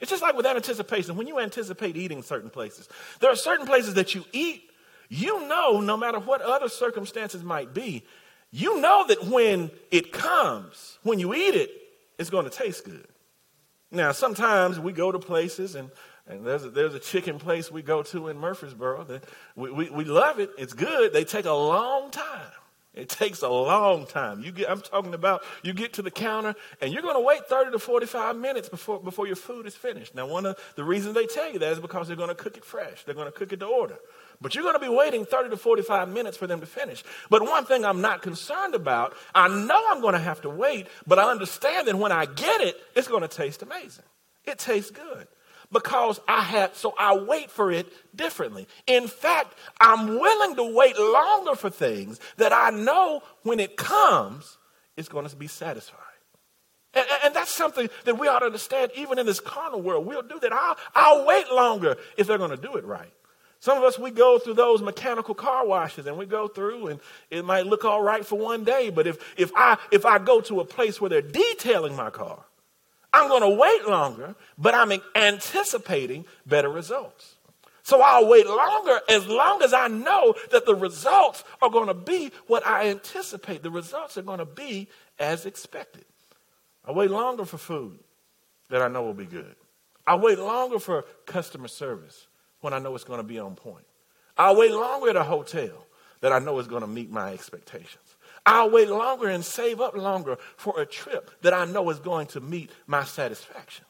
It's 0.00 0.10
just 0.10 0.22
like 0.22 0.36
with 0.36 0.46
anticipation. 0.46 1.16
When 1.16 1.26
you 1.26 1.38
anticipate 1.38 1.96
eating 1.96 2.22
certain 2.22 2.50
places, 2.50 2.88
there 3.20 3.30
are 3.30 3.36
certain 3.36 3.66
places 3.66 3.94
that 3.94 4.14
you 4.14 4.24
eat, 4.32 4.62
you 5.08 5.46
know, 5.48 5.80
no 5.80 5.96
matter 5.96 6.18
what 6.18 6.42
other 6.42 6.68
circumstances 6.68 7.42
might 7.42 7.72
be, 7.72 8.04
you 8.50 8.80
know 8.80 9.06
that 9.08 9.24
when 9.26 9.70
it 9.90 10.12
comes, 10.12 10.98
when 11.02 11.18
you 11.18 11.34
eat 11.34 11.54
it, 11.54 11.70
it's 12.18 12.30
going 12.30 12.44
to 12.44 12.50
taste 12.50 12.84
good. 12.84 13.06
Now, 13.90 14.12
sometimes 14.12 14.80
we 14.80 14.92
go 14.92 15.12
to 15.12 15.18
places 15.18 15.74
and 15.74 15.90
and 16.28 16.44
there's 16.44 16.64
a, 16.64 16.70
there's 16.70 16.94
a 16.94 16.98
chicken 16.98 17.38
place 17.38 17.70
we 17.70 17.82
go 17.82 18.02
to 18.02 18.28
in 18.28 18.38
Murfreesboro. 18.38 19.04
That 19.04 19.24
we, 19.54 19.70
we, 19.70 19.90
we 19.90 20.04
love 20.04 20.40
it. 20.40 20.50
It's 20.58 20.72
good. 20.72 21.12
They 21.12 21.24
take 21.24 21.44
a 21.44 21.52
long 21.52 22.10
time. 22.10 22.52
It 22.94 23.10
takes 23.10 23.42
a 23.42 23.48
long 23.48 24.06
time. 24.06 24.42
You 24.42 24.50
get, 24.50 24.70
I'm 24.70 24.80
talking 24.80 25.12
about 25.12 25.44
you 25.62 25.74
get 25.74 25.92
to 25.94 26.02
the 26.02 26.10
counter 26.10 26.54
and 26.80 26.94
you're 26.94 27.02
going 27.02 27.14
to 27.14 27.20
wait 27.20 27.46
30 27.46 27.72
to 27.72 27.78
45 27.78 28.36
minutes 28.36 28.70
before, 28.70 28.98
before 28.98 29.26
your 29.26 29.36
food 29.36 29.66
is 29.66 29.74
finished. 29.76 30.14
Now, 30.14 30.26
one 30.26 30.46
of 30.46 30.58
the 30.76 30.82
reasons 30.82 31.14
they 31.14 31.26
tell 31.26 31.52
you 31.52 31.58
that 31.58 31.72
is 31.72 31.78
because 31.78 32.08
they're 32.08 32.16
going 32.16 32.30
to 32.30 32.34
cook 32.34 32.56
it 32.56 32.64
fresh. 32.64 33.04
They're 33.04 33.14
going 33.14 33.30
to 33.30 33.38
cook 33.38 33.52
it 33.52 33.60
to 33.60 33.66
order. 33.66 33.98
But 34.40 34.54
you're 34.54 34.64
going 34.64 34.76
to 34.76 34.80
be 34.80 34.88
waiting 34.88 35.26
30 35.26 35.50
to 35.50 35.58
45 35.58 36.08
minutes 36.08 36.38
for 36.38 36.46
them 36.46 36.60
to 36.60 36.66
finish. 36.66 37.04
But 37.28 37.42
one 37.42 37.66
thing 37.66 37.84
I'm 37.84 38.00
not 38.00 38.22
concerned 38.22 38.74
about, 38.74 39.12
I 39.34 39.46
know 39.48 39.84
I'm 39.90 40.00
going 40.00 40.14
to 40.14 40.18
have 40.18 40.40
to 40.40 40.50
wait, 40.50 40.86
but 41.06 41.18
I 41.18 41.30
understand 41.30 41.88
that 41.88 41.96
when 41.96 42.12
I 42.12 42.24
get 42.24 42.62
it, 42.62 42.76
it's 42.94 43.08
going 43.08 43.22
to 43.22 43.28
taste 43.28 43.62
amazing. 43.62 44.04
It 44.46 44.58
tastes 44.58 44.90
good 44.90 45.28
because 45.72 46.20
I 46.28 46.42
have, 46.42 46.76
so 46.76 46.94
I 46.98 47.16
wait 47.16 47.50
for 47.50 47.70
it 47.70 47.92
differently. 48.16 48.66
In 48.86 49.08
fact, 49.08 49.54
I'm 49.80 50.06
willing 50.06 50.56
to 50.56 50.74
wait 50.74 50.98
longer 50.98 51.54
for 51.54 51.70
things 51.70 52.20
that 52.36 52.52
I 52.52 52.70
know 52.70 53.22
when 53.42 53.60
it 53.60 53.76
comes, 53.76 54.58
it's 54.96 55.08
going 55.08 55.28
to 55.28 55.36
be 55.36 55.46
satisfying. 55.46 56.02
And, 56.94 57.06
and, 57.24 57.34
that's 57.34 57.50
something 57.50 57.90
that 58.04 58.18
we 58.18 58.26
ought 58.26 58.38
to 58.38 58.46
understand 58.46 58.90
even 58.96 59.18
in 59.18 59.26
this 59.26 59.38
carnal 59.38 59.82
world. 59.82 60.06
We'll 60.06 60.22
do 60.22 60.40
that. 60.40 60.50
I'll, 60.50 60.76
I'll 60.94 61.26
wait 61.26 61.50
longer 61.52 61.98
if 62.16 62.26
they're 62.26 62.38
going 62.38 62.52
to 62.52 62.56
do 62.56 62.76
it 62.76 62.86
right. 62.86 63.12
Some 63.60 63.76
of 63.76 63.84
us, 63.84 63.98
we 63.98 64.10
go 64.10 64.38
through 64.38 64.54
those 64.54 64.80
mechanical 64.80 65.34
car 65.34 65.66
washes 65.66 66.06
and 66.06 66.16
we 66.16 66.24
go 66.24 66.48
through 66.48 66.86
and 66.86 67.00
it 67.30 67.44
might 67.44 67.66
look 67.66 67.84
all 67.84 68.00
right 68.00 68.24
for 68.24 68.38
one 68.38 68.64
day, 68.64 68.88
but 68.88 69.06
if, 69.06 69.18
if, 69.36 69.52
I, 69.54 69.76
if 69.90 70.06
I 70.06 70.18
go 70.18 70.40
to 70.42 70.60
a 70.60 70.64
place 70.64 70.98
where 70.98 71.10
they're 71.10 71.20
detailing 71.20 71.94
my 71.96 72.08
car, 72.08 72.45
I'm 73.16 73.28
going 73.28 73.42
to 73.42 73.58
wait 73.58 73.88
longer, 73.88 74.34
but 74.58 74.74
I'm 74.74 74.92
anticipating 75.14 76.26
better 76.44 76.68
results. 76.68 77.36
So 77.82 78.02
I'll 78.02 78.28
wait 78.28 78.46
longer 78.46 79.00
as 79.08 79.26
long 79.26 79.62
as 79.62 79.72
I 79.72 79.88
know 79.88 80.34
that 80.50 80.66
the 80.66 80.74
results 80.74 81.42
are 81.62 81.70
going 81.70 81.86
to 81.86 81.94
be 81.94 82.30
what 82.46 82.66
I 82.66 82.88
anticipate. 82.88 83.62
The 83.62 83.70
results 83.70 84.18
are 84.18 84.22
going 84.22 84.40
to 84.40 84.44
be 84.44 84.88
as 85.18 85.46
expected. 85.46 86.04
I 86.84 86.92
wait 86.92 87.10
longer 87.10 87.46
for 87.46 87.56
food 87.56 87.98
that 88.68 88.82
I 88.82 88.88
know 88.88 89.02
will 89.02 89.14
be 89.14 89.24
good. 89.24 89.54
I 90.06 90.16
wait 90.16 90.38
longer 90.38 90.78
for 90.78 91.06
customer 91.24 91.68
service 91.68 92.26
when 92.60 92.74
I 92.74 92.78
know 92.80 92.94
it's 92.94 93.04
going 93.04 93.20
to 93.20 93.26
be 93.26 93.38
on 93.38 93.54
point. 93.54 93.86
I'll 94.36 94.56
wait 94.56 94.72
longer 94.72 95.08
at 95.08 95.16
a 95.16 95.24
hotel 95.24 95.86
that 96.20 96.32
I 96.32 96.38
know 96.38 96.58
is 96.58 96.66
going 96.66 96.82
to 96.82 96.86
meet 96.86 97.10
my 97.10 97.32
expectations. 97.32 98.05
I'll 98.46 98.70
wait 98.70 98.88
longer 98.88 99.28
and 99.28 99.44
save 99.44 99.80
up 99.80 99.96
longer 99.96 100.38
for 100.56 100.80
a 100.80 100.86
trip 100.86 101.30
that 101.42 101.52
I 101.52 101.64
know 101.64 101.90
is 101.90 101.98
going 101.98 102.28
to 102.28 102.40
meet 102.40 102.70
my 102.86 103.04
satisfaction. 103.04 103.84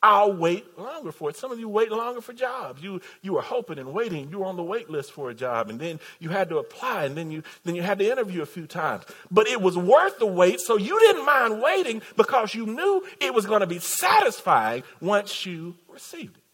I'll 0.00 0.32
wait 0.32 0.78
longer 0.78 1.10
for 1.10 1.30
it. 1.30 1.36
Some 1.36 1.50
of 1.50 1.58
you 1.58 1.68
wait 1.68 1.90
longer 1.90 2.20
for 2.20 2.32
jobs. 2.32 2.80
You, 2.80 3.00
you 3.20 3.32
were 3.32 3.42
hoping 3.42 3.78
and 3.78 3.92
waiting. 3.92 4.30
You 4.30 4.38
were 4.38 4.46
on 4.46 4.56
the 4.56 4.62
wait 4.62 4.88
list 4.88 5.10
for 5.10 5.28
a 5.30 5.34
job 5.34 5.68
and 5.70 5.80
then 5.80 5.98
you 6.20 6.28
had 6.28 6.48
to 6.50 6.58
apply 6.58 7.06
and 7.06 7.16
then 7.16 7.32
you, 7.32 7.42
then 7.64 7.74
you 7.74 7.82
had 7.82 7.98
to 7.98 8.08
interview 8.08 8.42
a 8.42 8.46
few 8.46 8.68
times. 8.68 9.02
But 9.28 9.48
it 9.48 9.60
was 9.60 9.76
worth 9.76 10.20
the 10.20 10.26
wait. 10.26 10.60
So 10.60 10.76
you 10.76 10.98
didn't 11.00 11.26
mind 11.26 11.60
waiting 11.60 12.00
because 12.16 12.54
you 12.54 12.66
knew 12.66 13.04
it 13.20 13.34
was 13.34 13.46
going 13.46 13.60
to 13.60 13.66
be 13.66 13.80
satisfying 13.80 14.84
once 15.00 15.44
you 15.44 15.74
received 15.88 16.36
it. 16.36 16.44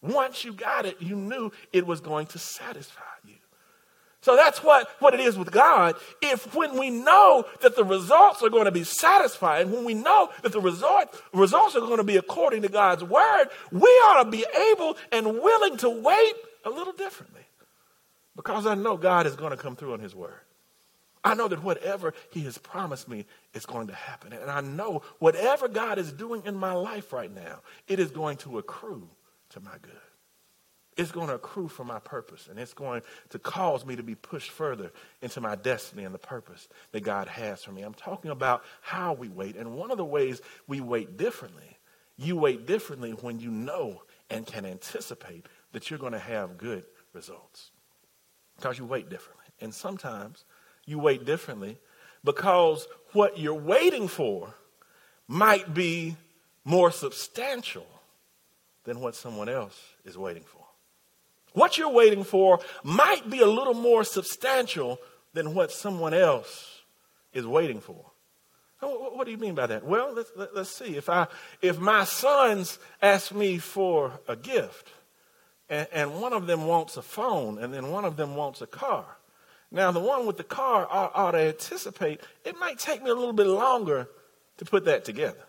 Once 0.00 0.44
you 0.44 0.52
got 0.52 0.86
it, 0.86 1.02
you 1.02 1.16
knew 1.16 1.50
it 1.72 1.84
was 1.84 2.00
going 2.00 2.26
to 2.26 2.38
satisfy. 2.38 3.02
So 4.28 4.36
that's 4.36 4.62
what, 4.62 4.90
what 4.98 5.14
it 5.14 5.20
is 5.20 5.38
with 5.38 5.50
God. 5.50 5.94
If 6.20 6.54
when 6.54 6.78
we 6.78 6.90
know 6.90 7.46
that 7.62 7.76
the 7.76 7.82
results 7.82 8.42
are 8.42 8.50
going 8.50 8.66
to 8.66 8.70
be 8.70 8.84
satisfying, 8.84 9.72
when 9.72 9.86
we 9.86 9.94
know 9.94 10.28
that 10.42 10.52
the 10.52 10.60
result, 10.60 11.18
results 11.32 11.74
are 11.74 11.80
going 11.80 11.96
to 11.96 12.04
be 12.04 12.18
according 12.18 12.60
to 12.60 12.68
God's 12.68 13.02
word, 13.02 13.46
we 13.72 13.88
ought 13.88 14.24
to 14.24 14.30
be 14.30 14.44
able 14.72 14.98
and 15.12 15.26
willing 15.26 15.78
to 15.78 15.88
wait 15.88 16.34
a 16.66 16.68
little 16.68 16.92
differently. 16.92 17.40
Because 18.36 18.66
I 18.66 18.74
know 18.74 18.98
God 18.98 19.26
is 19.26 19.34
going 19.34 19.52
to 19.52 19.56
come 19.56 19.76
through 19.76 19.94
on 19.94 20.00
his 20.00 20.14
word. 20.14 20.40
I 21.24 21.32
know 21.32 21.48
that 21.48 21.64
whatever 21.64 22.12
he 22.30 22.42
has 22.42 22.58
promised 22.58 23.08
me 23.08 23.24
is 23.54 23.64
going 23.64 23.86
to 23.86 23.94
happen. 23.94 24.34
And 24.34 24.50
I 24.50 24.60
know 24.60 25.00
whatever 25.20 25.68
God 25.68 25.96
is 25.96 26.12
doing 26.12 26.42
in 26.44 26.54
my 26.54 26.74
life 26.74 27.14
right 27.14 27.34
now, 27.34 27.60
it 27.86 27.98
is 27.98 28.10
going 28.10 28.36
to 28.38 28.58
accrue 28.58 29.08
to 29.52 29.60
my 29.60 29.76
good 29.80 30.07
it's 30.98 31.12
going 31.12 31.28
to 31.28 31.34
accrue 31.34 31.68
for 31.68 31.84
my 31.84 32.00
purpose 32.00 32.48
and 32.50 32.58
it's 32.58 32.74
going 32.74 33.02
to 33.30 33.38
cause 33.38 33.86
me 33.86 33.94
to 33.94 34.02
be 34.02 34.16
pushed 34.16 34.50
further 34.50 34.90
into 35.22 35.40
my 35.40 35.54
destiny 35.54 36.02
and 36.04 36.12
the 36.12 36.18
purpose 36.18 36.68
that 36.90 37.04
God 37.04 37.28
has 37.28 37.62
for 37.62 37.70
me. 37.70 37.82
I'm 37.82 37.94
talking 37.94 38.32
about 38.32 38.64
how 38.82 39.12
we 39.12 39.28
wait. 39.28 39.56
And 39.56 39.76
one 39.76 39.92
of 39.92 39.96
the 39.96 40.04
ways 40.04 40.42
we 40.66 40.80
wait 40.80 41.16
differently, 41.16 41.78
you 42.16 42.36
wait 42.36 42.66
differently 42.66 43.12
when 43.12 43.38
you 43.38 43.50
know 43.50 44.02
and 44.28 44.44
can 44.44 44.66
anticipate 44.66 45.46
that 45.72 45.88
you're 45.88 46.00
going 46.00 46.12
to 46.12 46.18
have 46.18 46.58
good 46.58 46.84
results 47.12 47.70
because 48.56 48.76
you 48.76 48.84
wait 48.84 49.08
differently. 49.08 49.46
And 49.60 49.72
sometimes 49.72 50.44
you 50.84 50.98
wait 50.98 51.24
differently 51.24 51.78
because 52.24 52.88
what 53.12 53.38
you're 53.38 53.54
waiting 53.54 54.08
for 54.08 54.52
might 55.28 55.72
be 55.72 56.16
more 56.64 56.90
substantial 56.90 57.86
than 58.82 59.00
what 59.00 59.14
someone 59.14 59.48
else 59.48 59.80
is 60.04 60.18
waiting 60.18 60.42
for. 60.42 60.57
What 61.52 61.78
you're 61.78 61.90
waiting 61.90 62.24
for 62.24 62.60
might 62.82 63.28
be 63.28 63.40
a 63.40 63.46
little 63.46 63.74
more 63.74 64.04
substantial 64.04 64.98
than 65.32 65.54
what 65.54 65.72
someone 65.72 66.14
else 66.14 66.82
is 67.32 67.46
waiting 67.46 67.80
for. 67.80 68.04
What 68.80 69.24
do 69.24 69.32
you 69.32 69.38
mean 69.38 69.56
by 69.56 69.66
that? 69.66 69.84
Well, 69.84 70.14
let's, 70.14 70.30
let, 70.36 70.54
us 70.54 70.70
see. 70.70 70.96
If, 70.96 71.08
I, 71.08 71.26
if 71.60 71.78
my 71.80 72.04
sons 72.04 72.78
ask 73.02 73.34
me 73.34 73.58
for 73.58 74.12
a 74.28 74.36
gift, 74.36 74.92
and, 75.68 75.88
and, 75.92 76.20
one 76.20 76.32
of 76.32 76.46
them 76.46 76.66
wants 76.66 76.96
a 76.96 77.02
phone, 77.02 77.58
and 77.58 77.74
then 77.74 77.90
one 77.90 78.04
of 78.04 78.16
them 78.16 78.36
wants 78.36 78.62
a 78.62 78.66
car. 78.66 79.04
Now, 79.70 79.90
the 79.90 80.00
one 80.00 80.26
with 80.26 80.36
the 80.36 80.44
car 80.44 80.86
ought, 80.88 81.10
ought 81.14 81.32
to 81.32 81.38
anticipate 81.38 82.20
it 82.44 82.58
might 82.58 82.78
take 82.78 83.02
me 83.02 83.10
a 83.10 83.14
little 83.14 83.34
bit 83.34 83.48
longer 83.48 84.08
to 84.58 84.64
put 84.64 84.84
that 84.84 85.04
together 85.04 85.47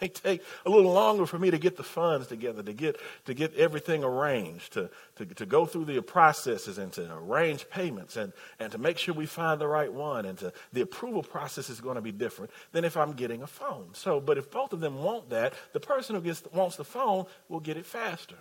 may 0.00 0.08
take 0.08 0.42
a 0.66 0.70
little 0.70 0.92
longer 0.92 1.26
for 1.26 1.38
me 1.38 1.50
to 1.50 1.58
get 1.58 1.76
the 1.76 1.82
funds 1.82 2.26
together, 2.26 2.62
to 2.62 2.72
get, 2.72 3.00
to 3.26 3.34
get 3.34 3.54
everything 3.54 4.04
arranged, 4.04 4.72
to, 4.74 4.90
to, 5.16 5.26
to 5.26 5.46
go 5.46 5.66
through 5.66 5.86
the 5.86 6.00
processes 6.00 6.78
and 6.78 6.92
to 6.92 7.12
arrange 7.14 7.68
payments 7.70 8.16
and, 8.16 8.32
and 8.58 8.72
to 8.72 8.78
make 8.78 8.98
sure 8.98 9.14
we 9.14 9.26
find 9.26 9.60
the 9.60 9.66
right 9.66 9.92
one. 9.92 10.26
And 10.26 10.38
to, 10.38 10.52
the 10.72 10.80
approval 10.80 11.22
process 11.22 11.70
is 11.70 11.80
going 11.80 11.96
to 11.96 12.02
be 12.02 12.12
different 12.12 12.50
than 12.72 12.84
if 12.84 12.96
I'm 12.96 13.12
getting 13.12 13.42
a 13.42 13.46
phone. 13.46 13.88
So, 13.92 14.20
but 14.20 14.38
if 14.38 14.50
both 14.50 14.72
of 14.72 14.80
them 14.80 15.02
want 15.02 15.30
that, 15.30 15.54
the 15.72 15.80
person 15.80 16.16
who 16.16 16.22
gets, 16.22 16.42
wants 16.52 16.76
the 16.76 16.84
phone 16.84 17.26
will 17.48 17.60
get 17.60 17.76
it 17.76 17.86
faster 17.86 18.38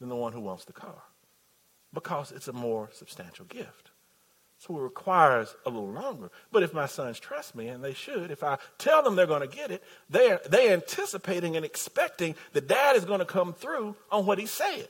than 0.00 0.08
the 0.08 0.16
one 0.16 0.32
who 0.32 0.40
wants 0.40 0.64
the 0.64 0.72
car 0.72 1.02
because 1.92 2.32
it's 2.32 2.48
a 2.48 2.52
more 2.52 2.90
substantial 2.92 3.44
gift. 3.46 3.90
So 4.66 4.78
it 4.78 4.82
requires 4.82 5.54
a 5.66 5.70
little 5.70 5.90
longer. 5.90 6.30
But 6.50 6.62
if 6.62 6.72
my 6.72 6.86
sons 6.86 7.20
trust 7.20 7.54
me, 7.54 7.68
and 7.68 7.84
they 7.84 7.92
should, 7.92 8.30
if 8.30 8.42
I 8.42 8.56
tell 8.78 9.02
them 9.02 9.14
they're 9.14 9.26
going 9.26 9.46
to 9.46 9.56
get 9.56 9.70
it, 9.70 9.82
they're, 10.08 10.40
they're 10.48 10.72
anticipating 10.72 11.56
and 11.56 11.66
expecting 11.66 12.34
that 12.54 12.66
dad 12.66 12.96
is 12.96 13.04
going 13.04 13.18
to 13.18 13.26
come 13.26 13.52
through 13.52 13.94
on 14.10 14.24
what 14.24 14.38
he 14.38 14.46
said. 14.46 14.88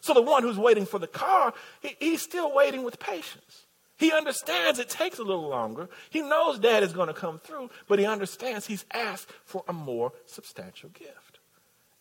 So 0.00 0.14
the 0.14 0.22
one 0.22 0.44
who's 0.44 0.58
waiting 0.58 0.86
for 0.86 1.00
the 1.00 1.08
car, 1.08 1.52
he, 1.80 1.96
he's 1.98 2.22
still 2.22 2.54
waiting 2.54 2.84
with 2.84 3.00
patience. 3.00 3.66
He 3.96 4.12
understands 4.12 4.78
it 4.78 4.88
takes 4.88 5.18
a 5.18 5.24
little 5.24 5.48
longer. 5.48 5.88
He 6.10 6.22
knows 6.22 6.60
dad 6.60 6.84
is 6.84 6.92
going 6.92 7.08
to 7.08 7.14
come 7.14 7.40
through, 7.40 7.70
but 7.88 7.98
he 7.98 8.06
understands 8.06 8.66
he's 8.66 8.86
asked 8.92 9.30
for 9.44 9.64
a 9.66 9.72
more 9.72 10.12
substantial 10.26 10.90
gift. 10.90 11.29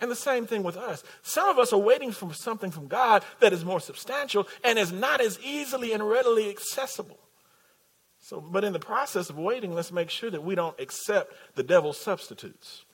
And 0.02 0.10
the 0.10 0.16
same 0.16 0.46
thing 0.46 0.64
with 0.64 0.78
us. 0.78 1.04
Some 1.24 1.50
of 1.50 1.60
us 1.60 1.74
are 1.74 1.80
waiting 1.80 2.12
for 2.12 2.34
something 2.34 2.72
from 2.72 2.88
God 2.88 3.24
that 3.42 3.52
is 3.52 3.66
more 3.66 3.82
substantial 3.82 4.48
and 4.64 4.80
is 4.80 4.92
not 4.92 5.20
as 5.20 5.38
easily 5.44 5.92
and 5.92 6.08
readily 6.08 6.50
accessible. 6.50 7.20
So, 8.22 8.40
but 8.40 8.64
in 8.64 8.74
the 8.74 8.80
process 8.80 9.30
of 9.30 9.38
waiting, 9.38 9.74
let's 9.74 9.92
make 9.92 10.10
sure 10.10 10.30
that 10.30 10.44
we 10.44 10.56
don't 10.56 10.80
accept 10.80 11.34
the 11.56 11.64
devil's 11.64 11.98
substitutes. 11.98 12.86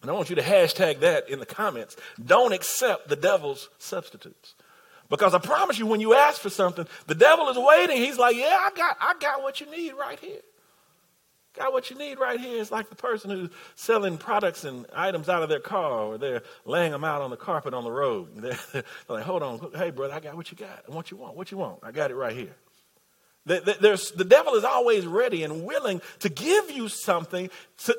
And 0.00 0.10
I 0.10 0.14
want 0.14 0.30
you 0.30 0.36
to 0.36 0.42
hashtag 0.42 1.00
that 1.00 1.28
in 1.28 1.40
the 1.40 1.46
comments. 1.46 1.96
Don't 2.24 2.52
accept 2.52 3.08
the 3.08 3.16
devil's 3.16 3.68
substitutes. 3.78 4.54
Because 5.10 5.34
I 5.34 5.38
promise 5.38 5.78
you, 5.78 5.86
when 5.86 6.00
you 6.00 6.14
ask 6.14 6.40
for 6.40 6.50
something, 6.50 6.86
the 7.06 7.14
devil 7.14 7.48
is 7.48 7.58
waiting. 7.58 7.96
He's 7.96 8.18
like, 8.18 8.36
Yeah, 8.36 8.58
I 8.60 8.70
got, 8.76 8.96
I 9.00 9.14
got 9.18 9.42
what 9.42 9.60
you 9.60 9.70
need 9.70 9.92
right 9.92 10.18
here. 10.18 10.40
Got 11.56 11.72
what 11.72 11.88
you 11.88 11.96
need 11.96 12.18
right 12.18 12.38
here. 12.38 12.60
It's 12.60 12.72
like 12.72 12.88
the 12.88 12.96
person 12.96 13.30
who's 13.30 13.50
selling 13.76 14.18
products 14.18 14.64
and 14.64 14.86
items 14.94 15.28
out 15.28 15.42
of 15.42 15.48
their 15.48 15.60
car 15.60 16.00
or 16.00 16.18
they're 16.18 16.42
laying 16.64 16.90
them 16.90 17.04
out 17.04 17.22
on 17.22 17.30
the 17.30 17.36
carpet 17.36 17.72
on 17.74 17.84
the 17.84 17.92
road. 17.92 18.28
They're, 18.34 18.58
they're 18.72 18.84
like, 19.08 19.24
hold 19.24 19.42
on. 19.42 19.60
Hey, 19.74 19.90
brother, 19.90 20.14
I 20.14 20.20
got 20.20 20.34
what 20.34 20.50
you 20.50 20.56
got. 20.56 20.88
What 20.90 21.10
you 21.12 21.16
want? 21.16 21.36
What 21.36 21.52
you 21.52 21.58
want? 21.58 21.78
I 21.84 21.92
got 21.92 22.10
it 22.10 22.16
right 22.16 22.36
here. 22.36 22.54
There's, 23.46 24.10
the 24.12 24.24
devil 24.24 24.54
is 24.54 24.64
always 24.64 25.06
ready 25.06 25.42
and 25.42 25.64
willing 25.64 26.00
to 26.20 26.30
give 26.30 26.70
you 26.70 26.88
something 26.88 27.50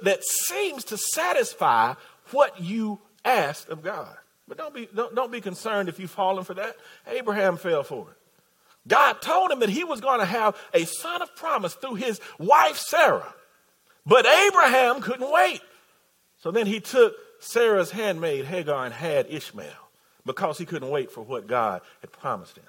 that 0.02 0.24
seems 0.24 0.84
to 0.86 0.98
satisfy 0.98 1.94
what 2.32 2.60
you 2.60 3.00
asked 3.24 3.70
of 3.70 3.84
God. 3.84 4.16
But 4.48 4.58
don't 4.58 4.74
be, 4.74 4.90
don't, 4.94 5.14
don't 5.16 5.32
be 5.32 5.42
concerned 5.42 5.88
if 5.88 6.00
you've 6.00 6.12
fallen 6.12 6.44
for 6.44 6.56
that. 6.56 6.76
Abraham 7.08 7.58
fell 7.58 7.84
for 7.84 8.10
it. 8.10 8.18
God 8.88 9.22
told 9.22 9.52
him 9.52 9.60
that 9.60 9.70
he 9.70 9.84
was 9.84 10.02
going 10.02 10.20
to 10.20 10.26
have 10.26 10.56
a 10.74 10.86
son 10.86 11.22
of 11.22 11.36
promise 11.36 11.74
through 11.76 11.96
his 11.96 12.20
wife 12.38 12.78
Sarah. 12.78 13.34
But 14.06 14.26
Abraham 14.26 15.02
couldn't 15.02 15.32
wait. 15.32 15.62
So 16.38 16.52
then 16.52 16.68
he 16.68 16.80
took 16.80 17.16
Sarah's 17.40 17.92
handmaid 17.92 18.46
Hagar 18.46 18.86
and 18.86 18.94
had 18.94 19.28
Ishmael 19.30 19.90
because 20.26 20.58
he 20.58 20.66
couldn't 20.66 20.90
wait 20.90 21.12
for 21.12 21.22
what 21.22 21.48
God 21.48 21.82
had 22.02 22.12
promised 22.12 22.58
him. 22.58 22.66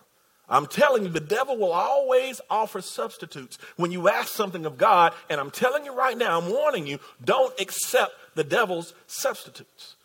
I'm 0.49 0.67
telling 0.67 1.03
you, 1.03 1.09
the 1.09 1.21
devil 1.21 1.57
will 1.57 1.73
always 1.73 2.41
offer 2.49 2.81
substitutes 2.81 3.59
when 3.77 3.91
you 3.91 4.09
ask 4.09 4.29
something 4.29 4.65
of 4.65 4.79
God. 4.79 5.13
And 5.29 5.41
I'm 5.41 5.51
telling 5.51 5.85
you 5.85 5.93
right 5.93 6.17
now, 6.17 6.39
I'm 6.41 6.49
warning 6.49 6.87
you, 6.87 7.01
don't 7.25 7.59
accept 7.61 8.13
the 8.35 8.45
devil's 8.45 8.95
substitutes. 9.07 9.97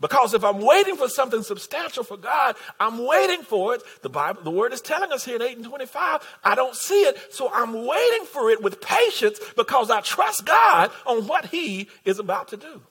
Because 0.00 0.34
if 0.34 0.44
I'm 0.44 0.60
waiting 0.60 0.96
for 0.96 1.08
something 1.08 1.42
substantial 1.42 2.04
for 2.04 2.16
God, 2.16 2.56
I'm 2.78 3.06
waiting 3.06 3.42
for 3.42 3.74
it. 3.74 3.82
The 4.02 4.10
Bible, 4.10 4.42
the 4.42 4.50
word 4.50 4.72
is 4.72 4.82
telling 4.82 5.10
us 5.10 5.24
here 5.24 5.36
in 5.36 5.42
8 5.42 5.56
and 5.56 5.66
25, 5.66 6.38
I 6.44 6.54
don't 6.54 6.74
see 6.74 7.02
it. 7.02 7.32
So 7.32 7.50
I'm 7.52 7.86
waiting 7.86 8.26
for 8.26 8.50
it 8.50 8.62
with 8.62 8.80
patience 8.80 9.40
because 9.56 9.90
I 9.90 10.02
trust 10.02 10.44
God 10.44 10.90
on 11.06 11.26
what 11.26 11.46
he 11.46 11.88
is 12.04 12.18
about 12.18 12.48
to 12.48 12.56
do. 12.58 12.82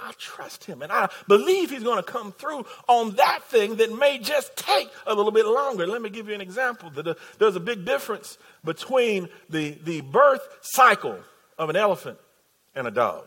I 0.00 0.12
trust 0.16 0.64
him 0.64 0.82
and 0.82 0.92
I 0.92 1.10
believe 1.26 1.70
he's 1.70 1.82
going 1.82 2.02
to 2.02 2.02
come 2.02 2.32
through 2.32 2.64
on 2.86 3.16
that 3.16 3.42
thing 3.44 3.76
that 3.76 3.96
may 3.98 4.18
just 4.18 4.56
take 4.56 4.88
a 5.06 5.14
little 5.14 5.32
bit 5.32 5.44
longer. 5.44 5.86
Let 5.86 6.00
me 6.00 6.08
give 6.08 6.28
you 6.28 6.34
an 6.34 6.40
example. 6.40 6.90
There's 7.38 7.56
a 7.56 7.60
big 7.60 7.84
difference 7.84 8.38
between 8.64 9.28
the, 9.50 9.76
the 9.82 10.02
birth 10.02 10.46
cycle 10.60 11.18
of 11.58 11.68
an 11.68 11.76
elephant 11.76 12.18
and 12.74 12.86
a 12.86 12.90
dog. 12.92 13.26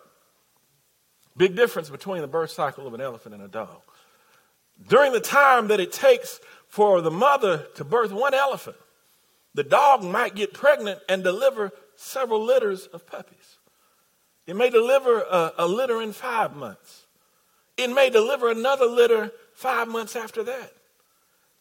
Big 1.37 1.55
difference 1.55 1.89
between 1.89 2.21
the 2.21 2.27
birth 2.27 2.51
cycle 2.51 2.87
of 2.87 2.93
an 2.93 3.01
elephant 3.01 3.33
and 3.33 3.43
a 3.43 3.47
dog. 3.47 3.81
During 4.87 5.13
the 5.13 5.21
time 5.21 5.67
that 5.67 5.79
it 5.79 5.91
takes 5.91 6.39
for 6.67 7.01
the 7.01 7.11
mother 7.11 7.67
to 7.75 7.83
birth 7.83 8.11
one 8.11 8.33
elephant, 8.33 8.77
the 9.53 9.63
dog 9.63 10.03
might 10.03 10.35
get 10.35 10.53
pregnant 10.53 10.99
and 11.07 11.23
deliver 11.23 11.71
several 11.95 12.43
litters 12.43 12.87
of 12.87 13.05
puppies. 13.05 13.57
It 14.47 14.55
may 14.55 14.69
deliver 14.69 15.21
a, 15.21 15.53
a 15.59 15.67
litter 15.67 16.01
in 16.01 16.13
five 16.13 16.55
months. 16.55 17.05
It 17.77 17.89
may 17.89 18.09
deliver 18.09 18.49
another 18.49 18.85
litter 18.85 19.31
five 19.53 19.87
months 19.87 20.15
after 20.15 20.43
that. 20.43 20.73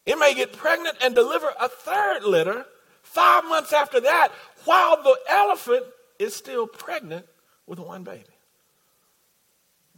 It 0.06 0.18
may 0.18 0.34
get 0.34 0.52
pregnant 0.52 0.96
and 1.02 1.14
deliver 1.14 1.48
a 1.60 1.68
third 1.68 2.24
litter 2.24 2.64
five 3.02 3.44
months 3.44 3.72
after 3.72 4.00
that 4.00 4.32
while 4.64 5.02
the 5.02 5.16
elephant 5.28 5.84
is 6.18 6.34
still 6.34 6.66
pregnant 6.66 7.26
with 7.66 7.78
one 7.78 8.02
baby 8.02 8.24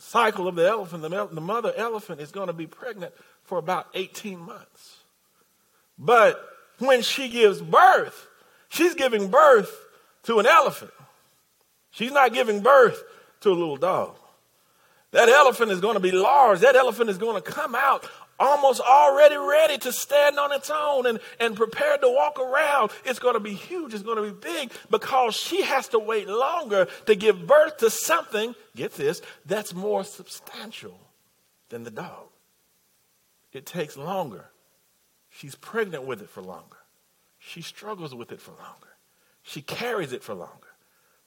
cycle 0.02 0.48
of 0.48 0.56
the 0.56 0.68
elephant, 0.68 1.02
the, 1.02 1.28
the 1.30 1.40
mother 1.40 1.72
elephant 1.76 2.20
is 2.20 2.30
going 2.32 2.48
to 2.48 2.52
be 2.52 2.66
pregnant 2.66 3.12
for 3.44 3.58
about 3.58 3.86
18 3.94 4.38
months. 4.38 4.98
But 5.98 6.42
when 6.78 7.02
she 7.02 7.28
gives 7.28 7.60
birth, 7.60 8.26
she's 8.68 8.94
giving 8.94 9.28
birth 9.28 9.72
to 10.24 10.38
an 10.38 10.46
elephant. 10.46 10.90
She's 11.90 12.12
not 12.12 12.32
giving 12.34 12.60
birth 12.60 13.02
to 13.42 13.50
a 13.50 13.54
little 13.54 13.76
dog. 13.76 14.16
That 15.12 15.28
elephant 15.28 15.70
is 15.70 15.80
going 15.80 15.94
to 15.94 16.00
be 16.00 16.10
large. 16.10 16.60
That 16.60 16.74
elephant 16.74 17.10
is 17.10 17.18
going 17.18 17.40
to 17.40 17.50
come 17.50 17.74
out 17.74 18.08
almost 18.38 18.80
already 18.80 19.36
ready 19.36 19.78
to 19.78 19.92
stand 19.92 20.38
on 20.38 20.52
its 20.52 20.70
own 20.70 21.06
and, 21.06 21.20
and 21.38 21.56
prepared 21.56 22.00
to 22.00 22.08
walk 22.08 22.38
around. 22.38 22.90
It's 23.04 23.18
going 23.18 23.34
to 23.34 23.40
be 23.40 23.54
huge. 23.54 23.94
It's 23.94 24.02
going 24.02 24.16
to 24.16 24.34
be 24.34 24.52
big 24.52 24.72
because 24.90 25.34
she 25.34 25.62
has 25.62 25.88
to 25.88 25.98
wait 25.98 26.28
longer 26.28 26.88
to 27.06 27.14
give 27.14 27.46
birth 27.46 27.78
to 27.78 27.90
something, 27.90 28.54
get 28.74 28.92
this, 28.94 29.22
that's 29.46 29.74
more 29.74 30.04
substantial 30.04 30.98
than 31.68 31.84
the 31.84 31.90
dog. 31.90 32.28
It 33.52 33.66
takes 33.66 33.96
longer. 33.96 34.46
She's 35.30 35.54
pregnant 35.54 36.04
with 36.04 36.22
it 36.22 36.28
for 36.28 36.42
longer. 36.42 36.78
She 37.38 37.62
struggles 37.62 38.14
with 38.14 38.32
it 38.32 38.40
for 38.40 38.52
longer. 38.52 38.88
She 39.42 39.62
carries 39.62 40.12
it 40.12 40.22
for 40.22 40.34
longer 40.34 40.68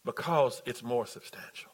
because 0.06 0.62
it's 0.66 0.82
more 0.82 1.06
substantial. 1.06 1.72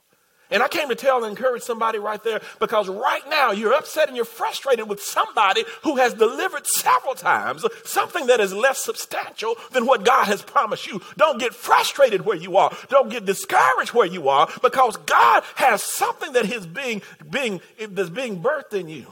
And 0.52 0.62
I 0.62 0.68
came 0.68 0.90
to 0.90 0.96
tell 0.96 1.24
and 1.24 1.32
encourage 1.32 1.64
somebody 1.64 1.98
right 1.98 2.22
there 2.24 2.42
because 2.60 2.90
right 2.90 3.24
now 3.30 3.52
you're 3.52 3.74
upset 3.74 4.08
and 4.08 4.16
you're 4.16 4.26
frustrated 4.26 4.88
with 4.88 5.02
somebody 5.02 5.64
who 5.84 5.96
has 5.96 6.14
delivered 6.14 6.68
several 6.68 7.16
times 7.16 7.66
something 7.86 8.28
that 8.28 8.40
is 8.40 8.54
less 8.54 8.84
substantial 8.84 9.56
than 9.72 9.86
what 9.86 10.04
God 10.04 10.26
has 10.26 10.42
promised 10.42 10.88
you. 10.88 11.02
Don't 11.18 11.40
get 11.40 11.56
frustrated 11.56 12.26
where 12.26 12.38
you 12.38 12.58
are. 12.58 12.76
Don't 12.90 13.10
get 13.10 13.26
discouraged 13.26 13.94
where 13.94 14.08
you 14.08 14.30
are 14.30 14.50
because 14.62 14.98
God 14.98 15.44
has 15.56 15.82
something 15.82 16.34
that 16.34 16.52
is 16.52 16.68
being, 16.68 17.02
being, 17.30 17.62
that's 17.90 18.10
being 18.10 18.42
birthed 18.42 18.74
in 18.74 18.90
you. 18.90 19.08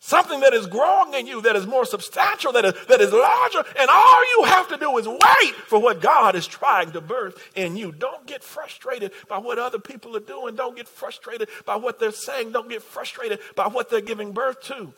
Something 0.00 0.40
that 0.40 0.54
is 0.54 0.66
growing 0.66 1.14
in 1.14 1.26
you, 1.26 1.42
that 1.42 1.56
is 1.56 1.66
more 1.66 1.84
substantial, 1.84 2.52
that 2.52 2.64
is, 2.64 2.74
that 2.86 3.00
is 3.00 3.12
larger, 3.12 3.64
and 3.78 3.90
all 3.90 4.38
you 4.38 4.44
have 4.44 4.68
to 4.68 4.76
do 4.76 4.96
is 4.96 5.08
wait 5.08 5.54
for 5.66 5.80
what 5.80 6.00
God 6.00 6.36
is 6.36 6.46
trying 6.46 6.92
to 6.92 7.00
birth 7.00 7.50
in 7.56 7.76
you. 7.76 7.90
Don't 7.90 8.24
get 8.24 8.44
frustrated 8.44 9.10
by 9.28 9.38
what 9.38 9.58
other 9.58 9.80
people 9.80 10.16
are 10.16 10.20
doing. 10.20 10.54
Don't 10.54 10.76
get 10.76 10.86
frustrated 10.86 11.48
by 11.66 11.74
what 11.74 11.98
they're 11.98 12.12
saying. 12.12 12.52
Don't 12.52 12.68
get 12.68 12.82
frustrated 12.82 13.40
by 13.56 13.66
what 13.66 13.90
they're 13.90 14.00
giving 14.00 14.32
birth 14.32 14.62
to. 14.62 14.92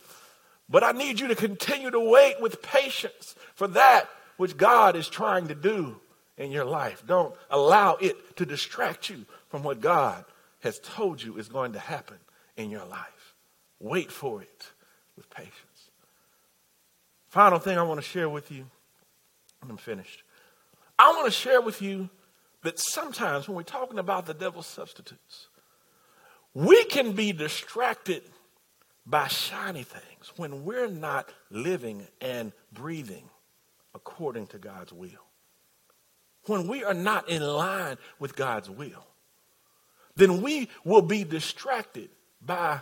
But 0.68 0.84
I 0.84 0.92
need 0.92 1.18
you 1.18 1.28
to 1.28 1.34
continue 1.34 1.90
to 1.90 2.00
wait 2.00 2.38
with 2.40 2.62
patience 2.62 3.34
for 3.54 3.68
that 3.68 4.06
which 4.36 4.58
God 4.58 4.96
is 4.96 5.08
trying 5.08 5.48
to 5.48 5.54
do 5.54 5.98
in 6.36 6.52
your 6.52 6.66
life. 6.66 7.02
Don't 7.06 7.34
allow 7.48 7.96
it 7.96 8.36
to 8.36 8.44
distract 8.44 9.08
you 9.08 9.24
from 9.48 9.62
what 9.62 9.80
God 9.80 10.26
has 10.60 10.78
told 10.78 11.22
you 11.22 11.38
is 11.38 11.48
going 11.48 11.72
to 11.72 11.78
happen 11.78 12.18
in 12.58 12.70
your 12.70 12.84
life. 12.84 13.34
Wait 13.80 14.12
for 14.12 14.42
it 14.42 14.72
with 15.20 15.28
patience. 15.28 15.90
Final 17.28 17.58
thing 17.58 17.76
I 17.76 17.82
want 17.82 18.00
to 18.00 18.06
share 18.06 18.28
with 18.28 18.50
you, 18.50 18.64
I'm 19.62 19.76
finished. 19.76 20.22
I 20.98 21.10
want 21.10 21.26
to 21.26 21.30
share 21.30 21.60
with 21.60 21.82
you 21.82 22.08
that 22.62 22.78
sometimes 22.78 23.46
when 23.46 23.54
we're 23.54 23.62
talking 23.62 23.98
about 23.98 24.24
the 24.24 24.32
devil's 24.32 24.66
substitutes, 24.66 25.48
we 26.54 26.84
can 26.84 27.12
be 27.12 27.32
distracted 27.32 28.22
by 29.04 29.28
shiny 29.28 29.82
things 29.82 30.32
when 30.36 30.64
we're 30.64 30.88
not 30.88 31.28
living 31.50 32.06
and 32.22 32.52
breathing 32.72 33.28
according 33.94 34.46
to 34.48 34.58
God's 34.58 34.92
will. 34.92 35.26
When 36.46 36.66
we 36.66 36.82
are 36.82 36.94
not 36.94 37.28
in 37.28 37.42
line 37.42 37.98
with 38.18 38.36
God's 38.36 38.70
will, 38.70 39.06
then 40.16 40.40
we 40.40 40.70
will 40.82 41.02
be 41.02 41.24
distracted 41.24 42.08
by 42.40 42.80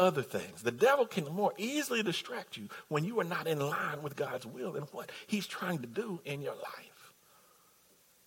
other 0.00 0.22
things. 0.22 0.62
The 0.62 0.72
devil 0.72 1.06
can 1.06 1.26
more 1.26 1.52
easily 1.58 2.02
distract 2.02 2.56
you 2.56 2.68
when 2.88 3.04
you 3.04 3.20
are 3.20 3.24
not 3.24 3.46
in 3.46 3.60
line 3.60 4.02
with 4.02 4.16
God's 4.16 4.46
will 4.46 4.74
and 4.74 4.86
what 4.92 5.12
he's 5.26 5.46
trying 5.46 5.78
to 5.80 5.86
do 5.86 6.20
in 6.24 6.40
your 6.40 6.54
life. 6.54 7.12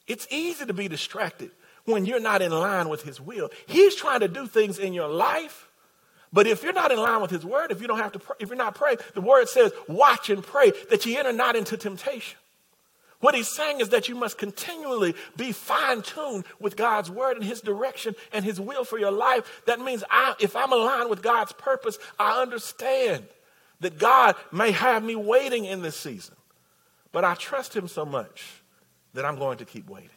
It's 0.08 0.28
easy 0.30 0.66
to 0.66 0.74
be 0.74 0.88
distracted 0.88 1.52
when 1.86 2.06
you're 2.06 2.20
not 2.20 2.42
in 2.42 2.52
line 2.52 2.90
with 2.90 3.04
his 3.04 3.20
will. 3.20 3.50
He's 3.66 3.96
trying 3.96 4.20
to 4.20 4.28
do 4.28 4.48
things 4.48 4.78
in 4.78 4.94
your 4.94 5.08
life. 5.10 5.70
But 6.32 6.48
if 6.48 6.64
you're 6.64 6.74
not 6.74 6.92
in 6.92 6.98
line 6.98 7.22
with 7.22 7.32
his 7.32 7.46
word, 7.46 7.72
if 7.72 7.82
you 7.82 7.88
don't 7.88 8.00
have 8.00 8.12
to 8.14 8.20
pray, 8.20 8.36
if 8.40 8.50
you're 8.50 8.58
not 8.58 8.76
praying, 8.76 8.98
the 9.14 9.22
word 9.22 9.48
says, 9.50 9.72
watch 9.88 10.30
and 10.30 10.44
pray 10.44 10.72
that 10.90 11.06
you 11.06 11.18
enter 11.18 11.34
not 11.34 11.56
into 11.56 11.78
temptation. 11.78 12.38
What 13.24 13.36
he's 13.36 13.48
saying 13.48 13.80
is 13.80 13.88
that 13.90 14.10
you 14.10 14.16
must 14.16 14.38
continually 14.38 15.16
be 15.38 15.54
fine 15.54 16.02
tuned 16.02 16.44
with 16.60 16.76
God's 16.76 17.10
word 17.10 17.38
and 17.38 17.46
his 17.46 17.62
direction 17.62 18.16
and 18.34 18.44
his 18.44 18.60
will 18.60 18.84
for 18.84 19.00
your 19.00 19.12
life. 19.12 19.62
That 19.66 19.80
means 19.80 20.04
I, 20.12 20.36
if 20.42 20.58
I'm 20.58 20.74
aligned 20.74 21.10
with 21.10 21.22
God's 21.22 21.54
purpose, 21.54 21.98
I 22.20 22.42
understand 22.42 23.26
that 23.80 23.98
God 23.98 24.36
may 24.52 24.72
have 24.72 25.06
me 25.06 25.16
waiting 25.16 25.64
in 25.64 25.82
this 25.82 25.96
season. 25.96 26.36
But 27.14 27.24
I 27.24 27.36
trust 27.36 27.74
him 27.74 27.88
so 27.88 28.04
much 28.04 28.62
that 29.14 29.24
I'm 29.24 29.38
going 29.38 29.60
to 29.60 29.66
keep 29.66 29.90
waiting. 29.90 30.10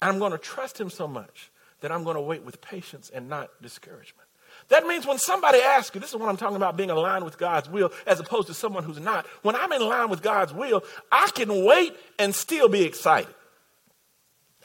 And 0.00 0.10
I'm 0.10 0.18
going 0.18 0.32
to 0.32 0.38
trust 0.38 0.80
him 0.80 0.88
so 0.88 1.06
much 1.06 1.50
that 1.82 1.92
I'm 1.92 2.04
going 2.04 2.16
to 2.16 2.22
wait 2.22 2.42
with 2.42 2.62
patience 2.62 3.10
and 3.14 3.28
not 3.28 3.50
discouragement. 3.60 4.23
That 4.68 4.86
means 4.86 5.06
when 5.06 5.18
somebody 5.18 5.58
asks 5.58 5.94
you, 5.94 6.00
this 6.00 6.10
is 6.10 6.16
what 6.16 6.28
I'm 6.28 6.36
talking 6.36 6.56
about 6.56 6.76
being 6.76 6.90
aligned 6.90 7.24
with 7.24 7.38
God's 7.38 7.68
will 7.68 7.92
as 8.06 8.20
opposed 8.20 8.48
to 8.48 8.54
someone 8.54 8.84
who's 8.84 9.00
not. 9.00 9.26
When 9.42 9.54
I'm 9.54 9.72
in 9.72 9.82
line 9.82 10.08
with 10.08 10.22
God's 10.22 10.52
will, 10.52 10.82
I 11.12 11.28
can 11.34 11.64
wait 11.64 11.94
and 12.18 12.34
still 12.34 12.68
be 12.68 12.82
excited. 12.82 13.34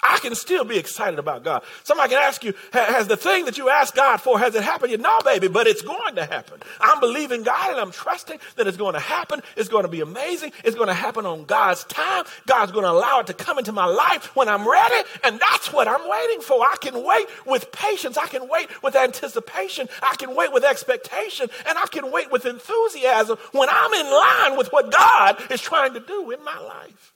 I 0.01 0.17
can 0.19 0.33
still 0.33 0.63
be 0.63 0.77
excited 0.77 1.19
about 1.19 1.43
God. 1.43 1.63
Somebody 1.83 2.11
can 2.13 2.23
ask 2.23 2.43
you, 2.43 2.53
has 2.71 3.07
the 3.07 3.17
thing 3.17 3.45
that 3.45 3.57
you 3.57 3.69
asked 3.69 3.95
God 3.95 4.17
for, 4.17 4.39
has 4.39 4.55
it 4.55 4.63
happened 4.63 4.91
yet? 4.91 5.01
No, 5.01 5.19
baby, 5.25 5.49
but 5.49 5.67
it's 5.67 5.81
going 5.81 6.15
to 6.15 6.25
happen. 6.25 6.59
I'm 6.79 6.99
believing 6.99 7.43
God 7.43 7.71
and 7.71 7.79
I'm 7.79 7.91
trusting 7.91 8.39
that 8.55 8.67
it's 8.67 8.77
going 8.77 8.93
to 8.93 8.99
happen. 8.99 9.41
It's 9.57 9.67
going 9.67 9.83
to 9.83 9.89
be 9.89 10.01
amazing. 10.01 10.53
It's 10.63 10.75
going 10.75 10.87
to 10.87 10.93
happen 10.93 11.25
on 11.25 11.45
God's 11.45 11.83
time. 11.85 12.23
God's 12.47 12.71
going 12.71 12.85
to 12.85 12.91
allow 12.91 13.19
it 13.19 13.27
to 13.27 13.33
come 13.33 13.59
into 13.59 13.71
my 13.71 13.85
life 13.85 14.35
when 14.35 14.47
I'm 14.47 14.69
ready. 14.69 15.07
And 15.23 15.39
that's 15.39 15.73
what 15.73 15.87
I'm 15.87 16.09
waiting 16.09 16.41
for. 16.41 16.61
I 16.61 16.75
can 16.79 17.03
wait 17.03 17.27
with 17.45 17.71
patience. 17.71 18.17
I 18.17 18.27
can 18.27 18.47
wait 18.47 18.69
with 18.81 18.95
anticipation. 18.95 19.89
I 20.01 20.15
can 20.17 20.33
wait 20.35 20.53
with 20.53 20.63
expectation. 20.63 21.49
And 21.67 21.77
I 21.77 21.87
can 21.87 22.11
wait 22.11 22.31
with 22.31 22.45
enthusiasm 22.45 23.37
when 23.51 23.67
I'm 23.69 23.93
in 23.93 24.05
line 24.05 24.57
with 24.57 24.71
what 24.71 24.91
God 24.91 25.51
is 25.51 25.61
trying 25.61 25.93
to 25.93 25.99
do 25.99 26.31
in 26.31 26.43
my 26.43 26.57
life. 26.57 27.13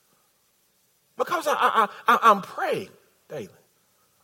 Because 1.16 1.46
I, 1.48 1.88
I'm 2.08 2.42
praying 2.42 2.90
daily. 3.28 3.48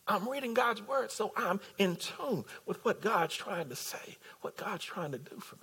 I'm 0.07 0.27
reading 0.27 0.53
God's 0.53 0.81
word, 0.81 1.11
so 1.11 1.31
I'm 1.37 1.59
in 1.77 1.95
tune 1.95 2.43
with 2.65 2.83
what 2.83 3.01
God's 3.01 3.35
trying 3.35 3.69
to 3.69 3.75
say, 3.75 4.17
what 4.41 4.57
God's 4.57 4.83
trying 4.83 5.11
to 5.11 5.17
do 5.17 5.39
for 5.39 5.55
me. 5.55 5.61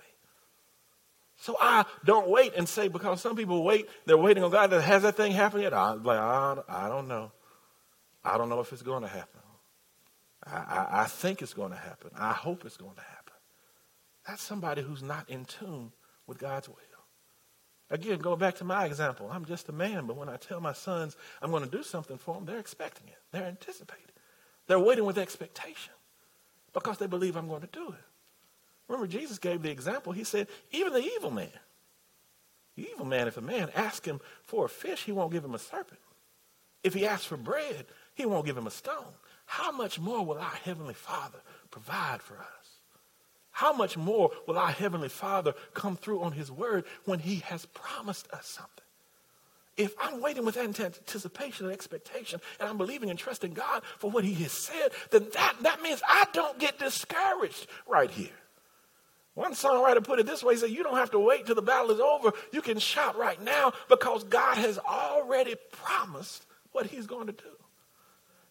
So 1.37 1.55
I 1.59 1.85
don't 2.03 2.29
wait 2.29 2.53
and 2.55 2.67
say, 2.67 2.87
because 2.87 3.21
some 3.21 3.35
people 3.35 3.63
wait, 3.63 3.87
they're 4.05 4.17
waiting 4.17 4.43
on 4.43 4.51
God. 4.51 4.71
Has 4.71 5.03
that 5.03 5.15
thing 5.15 5.31
happened 5.31 5.63
yet? 5.63 5.73
I'm 5.73 6.03
like, 6.03 6.19
I, 6.19 6.57
I 6.67 6.89
don't 6.89 7.07
know. 7.07 7.31
I 8.23 8.37
don't 8.37 8.49
know 8.49 8.59
if 8.59 8.73
it's 8.73 8.81
going 8.81 9.03
to 9.03 9.07
happen. 9.07 9.41
I, 10.45 10.55
I, 10.57 10.87
I 11.01 11.05
think 11.05 11.41
it's 11.41 11.53
going 11.53 11.71
to 11.71 11.77
happen. 11.77 12.11
I 12.17 12.33
hope 12.33 12.65
it's 12.65 12.77
going 12.77 12.95
to 12.95 13.01
happen. 13.01 13.33
That's 14.27 14.41
somebody 14.41 14.81
who's 14.81 15.03
not 15.03 15.29
in 15.29 15.45
tune 15.45 15.91
with 16.27 16.39
God's 16.39 16.67
will. 16.67 16.75
Again, 17.91 18.19
go 18.19 18.35
back 18.35 18.55
to 18.57 18.63
my 18.63 18.85
example. 18.85 19.29
I'm 19.31 19.45
just 19.45 19.69
a 19.69 19.71
man, 19.71 20.05
but 20.05 20.15
when 20.15 20.29
I 20.29 20.37
tell 20.37 20.61
my 20.61 20.73
sons 20.73 21.15
I'm 21.41 21.51
going 21.51 21.63
to 21.63 21.69
do 21.69 21.83
something 21.83 22.17
for 22.17 22.35
them, 22.35 22.45
they're 22.45 22.59
expecting 22.59 23.07
it. 23.07 23.17
They're 23.31 23.45
anticipating. 23.45 24.05
They're 24.67 24.79
waiting 24.79 25.05
with 25.05 25.17
expectation 25.17 25.93
because 26.73 26.99
they 26.99 27.07
believe 27.07 27.35
I'm 27.35 27.47
going 27.47 27.61
to 27.61 27.67
do 27.67 27.89
it. 27.89 28.05
Remember, 28.87 29.07
Jesus 29.07 29.39
gave 29.39 29.61
the 29.61 29.71
example. 29.71 30.13
He 30.13 30.23
said, 30.23 30.47
even 30.71 30.93
the 30.93 31.03
evil 31.03 31.31
man, 31.31 31.49
the 32.75 32.87
evil 32.91 33.05
man, 33.05 33.27
if 33.27 33.37
a 33.37 33.41
man 33.41 33.69
asks 33.75 34.07
him 34.07 34.19
for 34.43 34.65
a 34.65 34.69
fish, 34.69 35.03
he 35.03 35.11
won't 35.11 35.31
give 35.31 35.43
him 35.43 35.55
a 35.55 35.59
serpent. 35.59 35.99
If 36.83 36.93
he 36.93 37.05
asks 37.05 37.25
for 37.25 37.37
bread, 37.37 37.85
he 38.13 38.25
won't 38.25 38.45
give 38.45 38.57
him 38.57 38.67
a 38.67 38.71
stone. 38.71 39.13
How 39.45 39.71
much 39.71 39.99
more 39.99 40.23
will 40.25 40.37
our 40.37 40.55
Heavenly 40.63 40.93
Father 40.93 41.39
provide 41.71 42.21
for 42.21 42.37
us? 42.37 42.58
How 43.59 43.73
much 43.73 43.97
more 43.97 44.31
will 44.47 44.57
our 44.57 44.71
Heavenly 44.71 45.09
Father 45.09 45.53
come 45.73 45.97
through 45.97 46.21
on 46.21 46.31
His 46.31 46.49
word 46.49 46.85
when 47.03 47.19
He 47.19 47.39
has 47.39 47.65
promised 47.65 48.31
us 48.31 48.47
something? 48.47 48.85
If 49.75 49.93
I'm 49.99 50.21
waiting 50.21 50.45
with 50.45 50.55
anticipation 50.55 51.65
and 51.65 51.73
expectation 51.73 52.39
and 52.57 52.69
I'm 52.69 52.77
believing 52.77 53.09
and 53.09 53.19
trusting 53.19 53.51
God 53.51 53.83
for 53.97 54.09
what 54.09 54.23
He 54.23 54.33
has 54.43 54.53
said, 54.53 54.91
then 55.11 55.27
that, 55.33 55.55
that 55.63 55.81
means 55.81 56.01
I 56.07 56.25
don't 56.31 56.57
get 56.57 56.79
discouraged 56.79 57.67
right 57.85 58.09
here. 58.09 58.29
One 59.33 59.51
songwriter 59.51 60.01
put 60.01 60.19
it 60.19 60.25
this 60.25 60.41
way 60.41 60.53
he 60.53 60.59
said, 60.61 60.69
You 60.69 60.83
don't 60.83 60.95
have 60.95 61.11
to 61.11 61.19
wait 61.19 61.45
till 61.45 61.55
the 61.55 61.61
battle 61.61 61.91
is 61.91 61.99
over. 61.99 62.31
You 62.53 62.61
can 62.61 62.79
shout 62.79 63.17
right 63.17 63.43
now 63.43 63.73
because 63.89 64.23
God 64.23 64.57
has 64.57 64.79
already 64.79 65.55
promised 65.73 66.45
what 66.71 66.85
He's 66.85 67.07
going 67.07 67.27
to 67.27 67.33
do. 67.33 67.58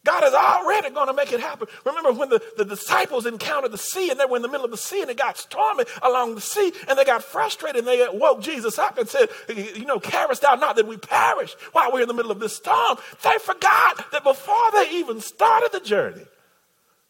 God 0.08 0.24
is 0.24 0.32
already 0.32 0.88
going 0.88 1.08
to 1.08 1.12
make 1.12 1.32
it 1.34 1.40
happen. 1.40 1.68
Remember 1.84 2.12
when 2.12 2.30
the, 2.30 2.40
the 2.56 2.64
disciples 2.64 3.26
encountered 3.26 3.72
the 3.72 3.78
sea 3.78 4.10
and 4.10 4.18
they 4.18 4.24
were 4.24 4.36
in 4.36 4.42
the 4.42 4.48
middle 4.48 4.64
of 4.64 4.70
the 4.70 4.78
sea 4.78 5.02
and 5.02 5.10
it 5.10 5.18
got 5.18 5.36
stormy 5.36 5.84
along 6.02 6.34
the 6.34 6.40
sea 6.40 6.72
and 6.88 6.98
they 6.98 7.04
got 7.04 7.22
frustrated 7.22 7.80
and 7.80 7.86
they 7.86 8.08
woke 8.14 8.40
Jesus 8.40 8.78
up 8.78 8.96
and 8.96 9.06
said, 9.06 9.28
You 9.54 9.84
know, 9.84 10.00
carest 10.00 10.40
thou 10.40 10.54
not 10.54 10.76
that 10.76 10.86
we 10.86 10.96
perish 10.96 11.52
while 11.72 11.92
we're 11.92 12.00
in 12.00 12.08
the 12.08 12.14
middle 12.14 12.30
of 12.30 12.40
this 12.40 12.56
storm? 12.56 12.96
They 13.22 13.36
forgot 13.38 14.10
that 14.12 14.24
before 14.24 14.70
they 14.72 14.92
even 14.92 15.20
started 15.20 15.72
the 15.72 15.80
journey, 15.80 16.24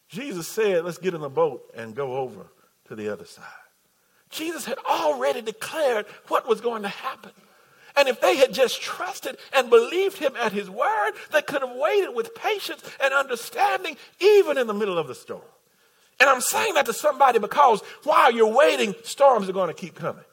Jesus 0.09 0.49
said, 0.49 0.83
Let's 0.83 0.97
get 0.97 1.13
in 1.13 1.21
the 1.21 1.29
boat 1.29 1.71
and 1.73 1.95
go 1.95 2.17
over 2.17 2.47
to 2.89 2.95
the 2.95 3.13
other 3.13 3.25
side. 3.25 3.45
Jesus 4.29 4.65
had 4.65 4.77
already 4.79 5.41
declared 5.41 6.05
what 6.27 6.49
was 6.49 6.59
going 6.59 6.81
to 6.81 6.89
happen. 6.89 7.31
And 7.99 8.07
if 8.07 8.21
they 8.21 8.37
had 8.37 8.53
just 8.53 8.81
trusted 8.81 9.35
and 9.51 9.69
believed 9.69 10.17
him 10.17 10.33
at 10.37 10.53
his 10.53 10.69
word, 10.69 11.11
they 11.33 11.41
could 11.41 11.61
have 11.61 11.75
waited 11.75 12.15
with 12.15 12.33
patience 12.33 12.81
and 13.03 13.13
understanding 13.13 13.97
even 14.21 14.57
in 14.57 14.67
the 14.67 14.73
middle 14.73 14.97
of 14.97 15.09
the 15.09 15.15
storm. 15.15 15.41
And 16.17 16.29
I'm 16.29 16.39
saying 16.39 16.75
that 16.75 16.85
to 16.85 16.93
somebody 16.93 17.39
because 17.39 17.81
while 18.05 18.31
you're 18.31 18.55
waiting, 18.55 18.95
storms 19.03 19.49
are 19.49 19.53
going 19.53 19.67
to 19.67 19.73
keep 19.73 19.95
coming. 19.95 20.23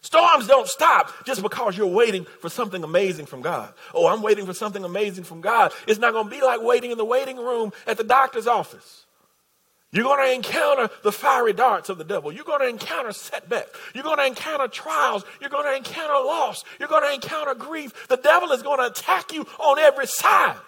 Storms 0.00 0.48
don't 0.48 0.66
stop 0.66 1.12
just 1.24 1.40
because 1.40 1.78
you're 1.78 1.86
waiting 1.86 2.24
for 2.40 2.48
something 2.48 2.82
amazing 2.82 3.26
from 3.26 3.42
God. 3.42 3.72
Oh, 3.94 4.08
I'm 4.08 4.20
waiting 4.20 4.44
for 4.44 4.54
something 4.54 4.82
amazing 4.82 5.22
from 5.22 5.42
God. 5.42 5.72
It's 5.86 6.00
not 6.00 6.14
going 6.14 6.28
to 6.28 6.30
be 6.30 6.42
like 6.42 6.62
waiting 6.62 6.90
in 6.90 6.98
the 6.98 7.04
waiting 7.04 7.36
room 7.36 7.72
at 7.86 7.96
the 7.96 8.04
doctor's 8.04 8.48
office. 8.48 9.05
You're 9.96 10.04
going 10.04 10.28
to 10.28 10.34
encounter 10.34 10.90
the 11.02 11.10
fiery 11.10 11.54
darts 11.54 11.88
of 11.88 11.96
the 11.96 12.04
devil. 12.04 12.30
You're 12.30 12.44
going 12.44 12.60
to 12.60 12.68
encounter 12.68 13.12
setbacks. 13.12 13.70
You're 13.94 14.04
going 14.04 14.18
to 14.18 14.26
encounter 14.26 14.68
trials. 14.68 15.24
You're 15.40 15.48
going 15.48 15.64
to 15.64 15.74
encounter 15.74 16.12
loss. 16.12 16.64
You're 16.78 16.90
going 16.90 17.04
to 17.04 17.14
encounter 17.14 17.54
grief. 17.54 18.06
The 18.08 18.18
devil 18.18 18.52
is 18.52 18.62
going 18.62 18.78
to 18.78 18.88
attack 18.88 19.32
you 19.32 19.46
on 19.58 19.78
every 19.78 20.06
side. 20.06 20.58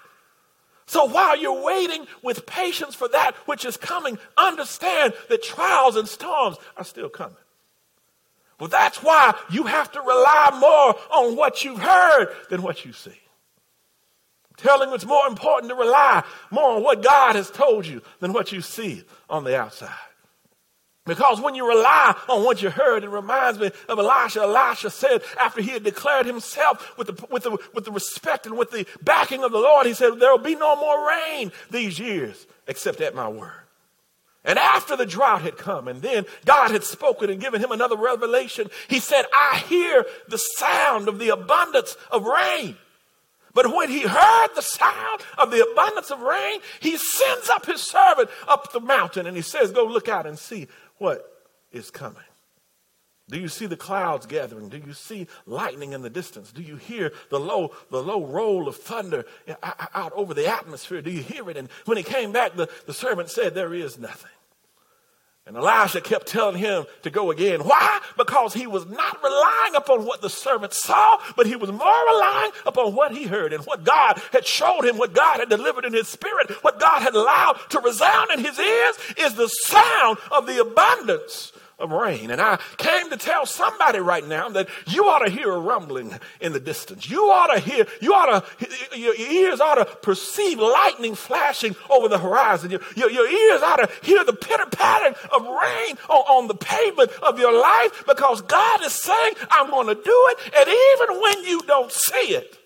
So 0.86 1.04
while 1.04 1.36
you're 1.36 1.62
waiting 1.62 2.06
with 2.22 2.46
patience 2.46 2.94
for 2.94 3.06
that 3.08 3.34
which 3.44 3.66
is 3.66 3.76
coming, 3.76 4.18
understand 4.38 5.12
that 5.28 5.42
trials 5.42 5.96
and 5.96 6.08
storms 6.08 6.56
are 6.78 6.84
still 6.84 7.10
coming. 7.10 7.36
Well, 8.58 8.70
that's 8.70 9.02
why 9.02 9.34
you 9.50 9.64
have 9.64 9.92
to 9.92 10.00
rely 10.00 10.56
more 10.58 10.96
on 11.14 11.36
what 11.36 11.64
you've 11.64 11.82
heard 11.82 12.28
than 12.48 12.62
what 12.62 12.86
you 12.86 12.94
see 12.94 13.20
telling 14.58 14.92
it's 14.92 15.06
more 15.06 15.26
important 15.26 15.70
to 15.70 15.76
rely 15.76 16.22
more 16.50 16.76
on 16.76 16.82
what 16.82 17.02
God 17.02 17.34
has 17.36 17.50
told 17.50 17.86
you 17.86 18.02
than 18.20 18.32
what 18.32 18.52
you 18.52 18.60
see 18.60 19.02
on 19.30 19.44
the 19.44 19.58
outside. 19.58 19.90
Because 21.08 21.40
when 21.40 21.54
you 21.54 21.66
rely 21.66 22.14
on 22.28 22.44
what 22.44 22.60
you 22.60 22.68
heard, 22.68 23.02
it 23.02 23.08
reminds 23.08 23.58
me 23.58 23.70
of 23.88 23.98
Elisha. 23.98 24.42
Elisha 24.42 24.90
said 24.90 25.22
after 25.40 25.62
he 25.62 25.70
had 25.70 25.82
declared 25.82 26.26
himself 26.26 26.98
with 26.98 27.06
the, 27.06 27.26
with 27.30 27.44
the, 27.44 27.56
with 27.72 27.86
the 27.86 27.90
respect 27.90 28.44
and 28.44 28.58
with 28.58 28.70
the 28.70 28.86
backing 29.02 29.42
of 29.42 29.50
the 29.50 29.58
Lord, 29.58 29.86
he 29.86 29.94
said, 29.94 30.20
there 30.20 30.30
will 30.30 30.38
be 30.38 30.54
no 30.54 30.76
more 30.76 31.08
rain 31.08 31.50
these 31.70 31.98
years 31.98 32.46
except 32.66 33.00
at 33.00 33.14
my 33.14 33.26
word. 33.26 33.52
And 34.44 34.58
after 34.58 34.96
the 34.96 35.06
drought 35.06 35.42
had 35.42 35.56
come, 35.56 35.88
and 35.88 36.02
then 36.02 36.26
God 36.44 36.70
had 36.70 36.84
spoken 36.84 37.30
and 37.30 37.40
given 37.40 37.62
him 37.62 37.72
another 37.72 37.96
revelation, 37.96 38.68
he 38.88 39.00
said, 39.00 39.24
I 39.32 39.64
hear 39.66 40.04
the 40.28 40.36
sound 40.36 41.08
of 41.08 41.18
the 41.18 41.30
abundance 41.30 41.96
of 42.10 42.24
rain. 42.24 42.76
But 43.58 43.74
when 43.74 43.90
he 43.90 44.02
heard 44.02 44.48
the 44.54 44.62
sound 44.62 45.20
of 45.36 45.50
the 45.50 45.68
abundance 45.68 46.12
of 46.12 46.20
rain, 46.20 46.60
he 46.78 46.96
sends 46.96 47.50
up 47.50 47.66
his 47.66 47.82
servant 47.82 48.30
up 48.46 48.70
the 48.70 48.78
mountain 48.78 49.26
and 49.26 49.34
he 49.34 49.42
says, 49.42 49.72
Go 49.72 49.84
look 49.84 50.08
out 50.08 50.26
and 50.28 50.38
see 50.38 50.68
what 50.98 51.28
is 51.72 51.90
coming. 51.90 52.22
Do 53.28 53.36
you 53.36 53.48
see 53.48 53.66
the 53.66 53.76
clouds 53.76 54.26
gathering? 54.26 54.68
Do 54.68 54.78
you 54.78 54.92
see 54.92 55.26
lightning 55.44 55.92
in 55.92 56.02
the 56.02 56.08
distance? 56.08 56.52
Do 56.52 56.62
you 56.62 56.76
hear 56.76 57.12
the 57.30 57.40
low, 57.40 57.72
the 57.90 58.00
low 58.00 58.24
roll 58.24 58.68
of 58.68 58.76
thunder 58.76 59.24
out 59.60 60.12
over 60.12 60.34
the 60.34 60.46
atmosphere? 60.46 61.02
Do 61.02 61.10
you 61.10 61.24
hear 61.24 61.50
it? 61.50 61.56
And 61.56 61.68
when 61.84 61.96
he 61.96 62.04
came 62.04 62.30
back, 62.30 62.54
the, 62.54 62.68
the 62.86 62.94
servant 62.94 63.28
said, 63.28 63.56
There 63.56 63.74
is 63.74 63.98
nothing. 63.98 64.30
And 65.48 65.56
Elisha 65.56 66.02
kept 66.02 66.26
telling 66.26 66.58
him 66.58 66.84
to 67.02 67.10
go 67.10 67.30
again. 67.30 67.60
Why? 67.60 68.00
Because 68.18 68.52
he 68.52 68.66
was 68.66 68.84
not 68.84 69.22
relying 69.22 69.74
upon 69.76 70.04
what 70.04 70.20
the 70.20 70.28
servant 70.28 70.74
saw, 70.74 71.18
but 71.36 71.46
he 71.46 71.56
was 71.56 71.72
more 71.72 72.06
relying 72.06 72.50
upon 72.66 72.94
what 72.94 73.12
he 73.12 73.24
heard 73.24 73.54
and 73.54 73.64
what 73.64 73.82
God 73.82 74.20
had 74.30 74.46
showed 74.46 74.82
him, 74.82 74.98
what 74.98 75.14
God 75.14 75.40
had 75.40 75.48
delivered 75.48 75.86
in 75.86 75.94
his 75.94 76.06
spirit, 76.06 76.50
what 76.62 76.78
God 76.78 77.00
had 77.00 77.14
allowed 77.14 77.58
to 77.70 77.80
resound 77.80 78.30
in 78.32 78.44
his 78.44 78.58
ears 78.58 78.98
is 79.16 79.34
the 79.34 79.48
sound 79.48 80.18
of 80.30 80.46
the 80.46 80.60
abundance 80.60 81.52
of 81.78 81.92
rain. 81.92 82.30
And 82.30 82.40
I 82.40 82.58
came 82.76 83.08
to 83.10 83.16
tell 83.16 83.46
somebody 83.46 84.00
right 84.00 84.26
now 84.26 84.48
that 84.50 84.68
you 84.86 85.04
ought 85.04 85.24
to 85.24 85.30
hear 85.30 85.52
a 85.52 85.58
rumbling 85.58 86.18
in 86.40 86.52
the 86.52 86.60
distance. 86.60 87.08
You 87.08 87.24
ought 87.30 87.54
to 87.54 87.60
hear, 87.60 87.86
you 88.00 88.12
ought 88.12 88.44
to, 88.58 88.98
your 88.98 89.14
ears 89.14 89.60
ought 89.60 89.76
to 89.76 89.84
perceive 89.84 90.58
lightning 90.58 91.14
flashing 91.14 91.76
over 91.88 92.08
the 92.08 92.18
horizon. 92.18 92.70
Your, 92.70 92.80
your, 92.96 93.10
your 93.10 93.28
ears 93.28 93.62
ought 93.62 93.76
to 93.76 93.90
hear 94.02 94.24
the 94.24 94.32
pitter 94.32 94.66
patter 94.66 95.14
of 95.32 95.42
rain 95.42 95.96
on, 96.08 96.22
on 96.28 96.48
the 96.48 96.54
pavement 96.54 97.10
of 97.22 97.38
your 97.38 97.52
life 97.52 98.04
because 98.06 98.42
God 98.42 98.84
is 98.84 98.92
saying, 98.92 99.34
I'm 99.50 99.70
going 99.70 99.86
to 99.86 99.94
do 99.94 100.02
it. 100.30 100.38
And 100.56 100.68
even 100.68 101.20
when 101.20 101.44
you 101.44 101.62
don't 101.62 101.92
see 101.92 102.34
it, 102.34 102.58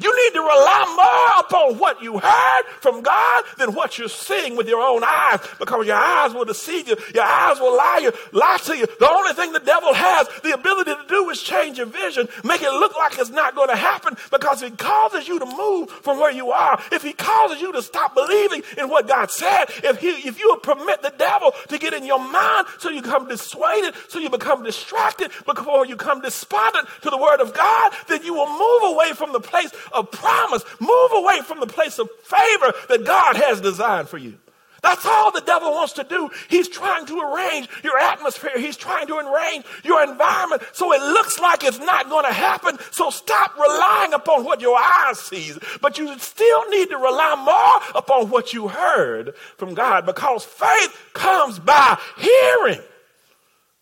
you 0.00 0.14
need 0.24 0.34
to 0.34 0.40
rely 0.40 0.94
more 0.96 1.44
upon 1.44 1.78
what 1.78 2.02
you 2.02 2.18
heard 2.18 2.62
from 2.80 3.02
God 3.02 3.44
than 3.58 3.74
what 3.74 3.98
you're 3.98 4.08
seeing 4.08 4.56
with 4.56 4.68
your 4.68 4.80
own 4.80 5.02
eyes 5.04 5.40
because 5.58 5.86
your 5.86 5.96
eyes 5.96 6.34
will 6.34 6.44
deceive 6.44 6.88
you. 6.88 6.96
Your 7.14 7.24
eyes 7.24 7.60
will 7.60 7.76
lie 7.76 8.00
you, 8.02 8.12
lie 8.32 8.58
to 8.64 8.76
you. 8.76 8.86
The 8.98 9.08
only 9.08 9.32
thing 9.34 9.52
the 9.52 9.60
devil 9.60 9.94
has 9.94 10.28
the 10.42 10.52
ability 10.52 10.94
to 10.94 11.04
do 11.08 11.30
is 11.30 11.40
change 11.42 11.78
your 11.78 11.86
vision, 11.86 12.28
make 12.42 12.62
it 12.62 12.70
look 12.70 12.96
like 12.96 13.18
it's 13.18 13.30
not 13.30 13.54
going 13.54 13.68
to 13.68 13.76
happen 13.76 14.16
because 14.30 14.60
he 14.60 14.70
causes 14.70 15.28
you 15.28 15.38
to 15.38 15.46
move 15.46 15.90
from 15.90 16.18
where 16.18 16.32
you 16.32 16.50
are. 16.50 16.80
If 16.90 17.02
he 17.02 17.12
causes 17.12 17.60
you 17.60 17.72
to 17.72 17.82
stop 17.82 18.14
believing 18.14 18.62
in 18.78 18.88
what 18.88 19.06
God 19.06 19.30
said, 19.30 19.66
if 19.82 19.98
he, 19.98 20.08
if 20.08 20.38
you 20.38 20.58
permit 20.62 21.02
the 21.02 21.14
devil 21.16 21.52
to 21.68 21.78
get 21.78 21.94
in 21.94 22.04
your 22.04 22.18
mind 22.18 22.66
so 22.78 22.90
you 22.90 23.02
become 23.02 23.28
dissuaded, 23.28 23.94
so 24.08 24.18
you 24.18 24.30
become 24.30 24.64
distracted 24.64 25.30
before 25.46 25.86
you 25.86 25.96
come 25.96 26.20
despondent 26.20 26.88
to 27.02 27.10
the 27.10 27.18
word 27.18 27.40
of 27.40 27.54
God, 27.54 27.92
then 28.08 28.24
you 28.24 28.34
will 28.34 28.50
move 28.50 28.94
away 28.94 29.12
from 29.12 29.32
the 29.32 29.40
place 29.40 29.70
of 29.92 30.10
promise, 30.10 30.64
move 30.80 31.10
away 31.12 31.40
from 31.42 31.60
the 31.60 31.66
place 31.66 31.98
of 31.98 32.08
favor 32.22 32.72
that 32.88 33.04
God 33.04 33.36
has 33.36 33.60
designed 33.60 34.08
for 34.08 34.18
you. 34.18 34.38
That's 34.84 35.06
all 35.06 35.32
the 35.32 35.40
devil 35.40 35.70
wants 35.72 35.94
to 35.94 36.04
do. 36.04 36.28
He's 36.50 36.68
trying 36.68 37.06
to 37.06 37.18
arrange 37.18 37.70
your 37.82 37.98
atmosphere. 37.98 38.52
He's 38.58 38.76
trying 38.76 39.06
to 39.06 39.16
arrange 39.16 39.64
your 39.82 40.02
environment 40.02 40.62
so 40.74 40.92
it 40.92 41.00
looks 41.00 41.40
like 41.40 41.64
it's 41.64 41.78
not 41.78 42.10
going 42.10 42.26
to 42.26 42.32
happen. 42.32 42.76
So 42.90 43.08
stop 43.08 43.58
relying 43.58 44.12
upon 44.12 44.44
what 44.44 44.60
your 44.60 44.78
eyes 44.78 45.18
sees, 45.18 45.58
but 45.80 45.96
you 45.96 46.18
still 46.18 46.68
need 46.68 46.90
to 46.90 46.98
rely 46.98 47.34
more 47.34 47.98
upon 47.98 48.28
what 48.28 48.52
you 48.52 48.68
heard 48.68 49.34
from 49.56 49.72
God 49.72 50.04
because 50.04 50.44
faith 50.44 50.94
comes 51.14 51.58
by 51.58 51.98
hearing 52.18 52.82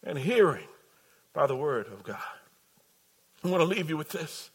and 0.04 0.16
hearing 0.16 0.68
by 1.32 1.48
the 1.48 1.56
word 1.56 1.88
of 1.88 2.04
God. 2.04 2.18
I 3.42 3.48
want 3.48 3.60
to 3.60 3.66
leave 3.66 3.88
you 3.88 3.96
with 3.96 4.10
this. 4.10 4.51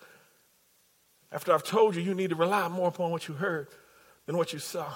After 1.32 1.54
I've 1.54 1.64
told 1.64 1.96
you, 1.96 2.02
you 2.02 2.14
need 2.14 2.30
to 2.30 2.36
rely 2.36 2.68
more 2.68 2.88
upon 2.88 3.12
what 3.12 3.28
you 3.28 3.34
heard 3.34 3.68
than 4.26 4.38
what 4.38 4.54
you 4.54 4.60
saw. 4.60 4.94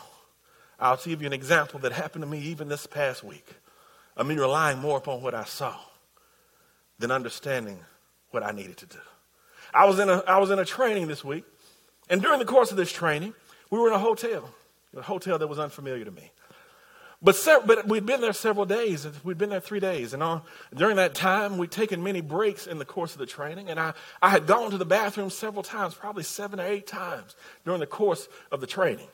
I'll 0.79 0.97
give 0.97 1.21
you 1.21 1.27
an 1.27 1.33
example 1.33 1.79
that 1.81 1.91
happened 1.91 2.23
to 2.23 2.29
me 2.29 2.39
even 2.39 2.67
this 2.67 2.87
past 2.87 3.23
week. 3.23 3.47
I 4.17 4.23
mean, 4.23 4.39
relying 4.39 4.79
more 4.79 4.97
upon 4.97 5.21
what 5.21 5.35
I 5.35 5.43
saw 5.43 5.75
than 6.99 7.11
understanding 7.11 7.79
what 8.31 8.43
I 8.43 8.51
needed 8.51 8.77
to 8.77 8.85
do. 8.85 8.99
I 9.73 9.85
was 9.85 9.99
in 9.99 10.09
a, 10.09 10.23
I 10.27 10.37
was 10.37 10.51
in 10.51 10.59
a 10.59 10.65
training 10.65 11.07
this 11.07 11.23
week, 11.23 11.43
and 12.09 12.21
during 12.21 12.39
the 12.39 12.45
course 12.45 12.71
of 12.71 12.77
this 12.77 12.91
training, 12.91 13.33
we 13.69 13.79
were 13.79 13.87
in 13.87 13.93
a 13.93 13.99
hotel, 13.99 14.53
a 14.95 15.01
hotel 15.01 15.37
that 15.37 15.47
was 15.47 15.59
unfamiliar 15.59 16.03
to 16.05 16.11
me. 16.11 16.31
But, 17.23 17.37
but 17.67 17.87
we'd 17.87 18.05
been 18.05 18.21
there 18.21 18.33
several 18.33 18.65
days. 18.65 19.07
We'd 19.23 19.37
been 19.37 19.51
there 19.51 19.59
three 19.59 19.79
days. 19.79 20.13
And 20.13 20.23
on, 20.23 20.41
during 20.75 20.95
that 20.95 21.13
time, 21.13 21.59
we'd 21.59 21.69
taken 21.69 22.01
many 22.01 22.21
breaks 22.21 22.65
in 22.65 22.79
the 22.79 22.85
course 22.85 23.13
of 23.13 23.19
the 23.19 23.27
training. 23.27 23.69
And 23.69 23.79
I, 23.79 23.93
I 24.21 24.29
had 24.29 24.47
gone 24.47 24.71
to 24.71 24.77
the 24.77 24.85
bathroom 24.85 25.29
several 25.29 25.61
times, 25.61 25.93
probably 25.93 26.23
seven 26.23 26.59
or 26.59 26.65
eight 26.65 26.87
times 26.87 27.35
during 27.63 27.79
the 27.79 27.85
course 27.85 28.27
of 28.51 28.59
the 28.59 28.67
training. 28.67 29.07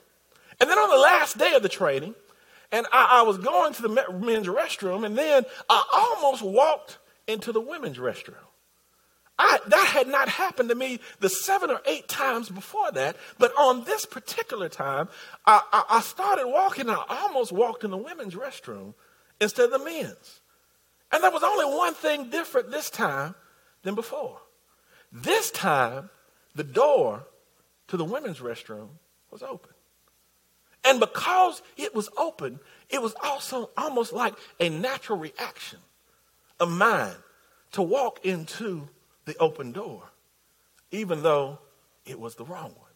And 0.61 0.69
then 0.69 0.77
on 0.77 0.89
the 0.89 1.01
last 1.01 1.37
day 1.37 1.53
of 1.53 1.63
the 1.63 1.69
training, 1.69 2.15
and 2.71 2.87
I, 2.93 3.19
I 3.19 3.21
was 3.23 3.37
going 3.37 3.73
to 3.73 3.81
the 3.81 3.89
men's 3.89 4.47
restroom, 4.47 5.05
and 5.05 5.17
then 5.17 5.43
I 5.69 5.83
almost 5.93 6.41
walked 6.41 6.99
into 7.27 7.51
the 7.51 7.61
women's 7.61 7.97
restroom. 7.97 8.35
I, 9.39 9.59
that 9.67 9.87
had 9.87 10.07
not 10.07 10.29
happened 10.29 10.69
to 10.69 10.75
me 10.75 10.99
the 11.19 11.29
seven 11.29 11.69
or 11.69 11.81
eight 11.85 12.07
times 12.07 12.49
before 12.49 12.91
that, 12.93 13.17
but 13.37 13.51
on 13.57 13.83
this 13.83 14.05
particular 14.05 14.67
time, 14.67 15.09
I, 15.45 15.61
I, 15.71 15.83
I 15.89 16.01
started 16.01 16.47
walking. 16.47 16.89
And 16.89 16.97
I 16.97 17.21
almost 17.23 17.51
walked 17.51 17.83
in 17.83 17.91
the 17.91 17.97
women's 17.97 18.33
restroom 18.33 18.95
instead 19.39 19.65
of 19.65 19.71
the 19.71 19.85
men's. 19.85 20.41
And 21.11 21.23
there 21.23 21.31
was 21.31 21.43
only 21.43 21.65
one 21.65 21.93
thing 21.93 22.29
different 22.29 22.71
this 22.71 22.89
time 22.89 23.35
than 23.83 23.95
before. 23.95 24.39
This 25.11 25.51
time, 25.51 26.09
the 26.55 26.63
door 26.63 27.23
to 27.87 27.97
the 27.97 28.05
women's 28.05 28.39
restroom 28.39 28.89
was 29.31 29.43
open. 29.43 29.71
And 30.83 30.99
because 30.99 31.61
it 31.75 31.93
was 31.93 32.09
open, 32.17 32.59
it 32.89 33.01
was 33.01 33.13
also 33.23 33.69
almost 33.77 34.13
like 34.13 34.33
a 34.59 34.69
natural 34.69 35.17
reaction 35.17 35.79
of 36.59 36.71
mine 36.71 37.15
to 37.73 37.81
walk 37.81 38.25
into 38.25 38.89
the 39.27 39.37
open 39.37 39.71
door, 39.71 40.09
even 40.89 41.21
though 41.21 41.59
it 42.05 42.19
was 42.19 42.35
the 42.35 42.45
wrong 42.45 42.73
one. 42.75 42.87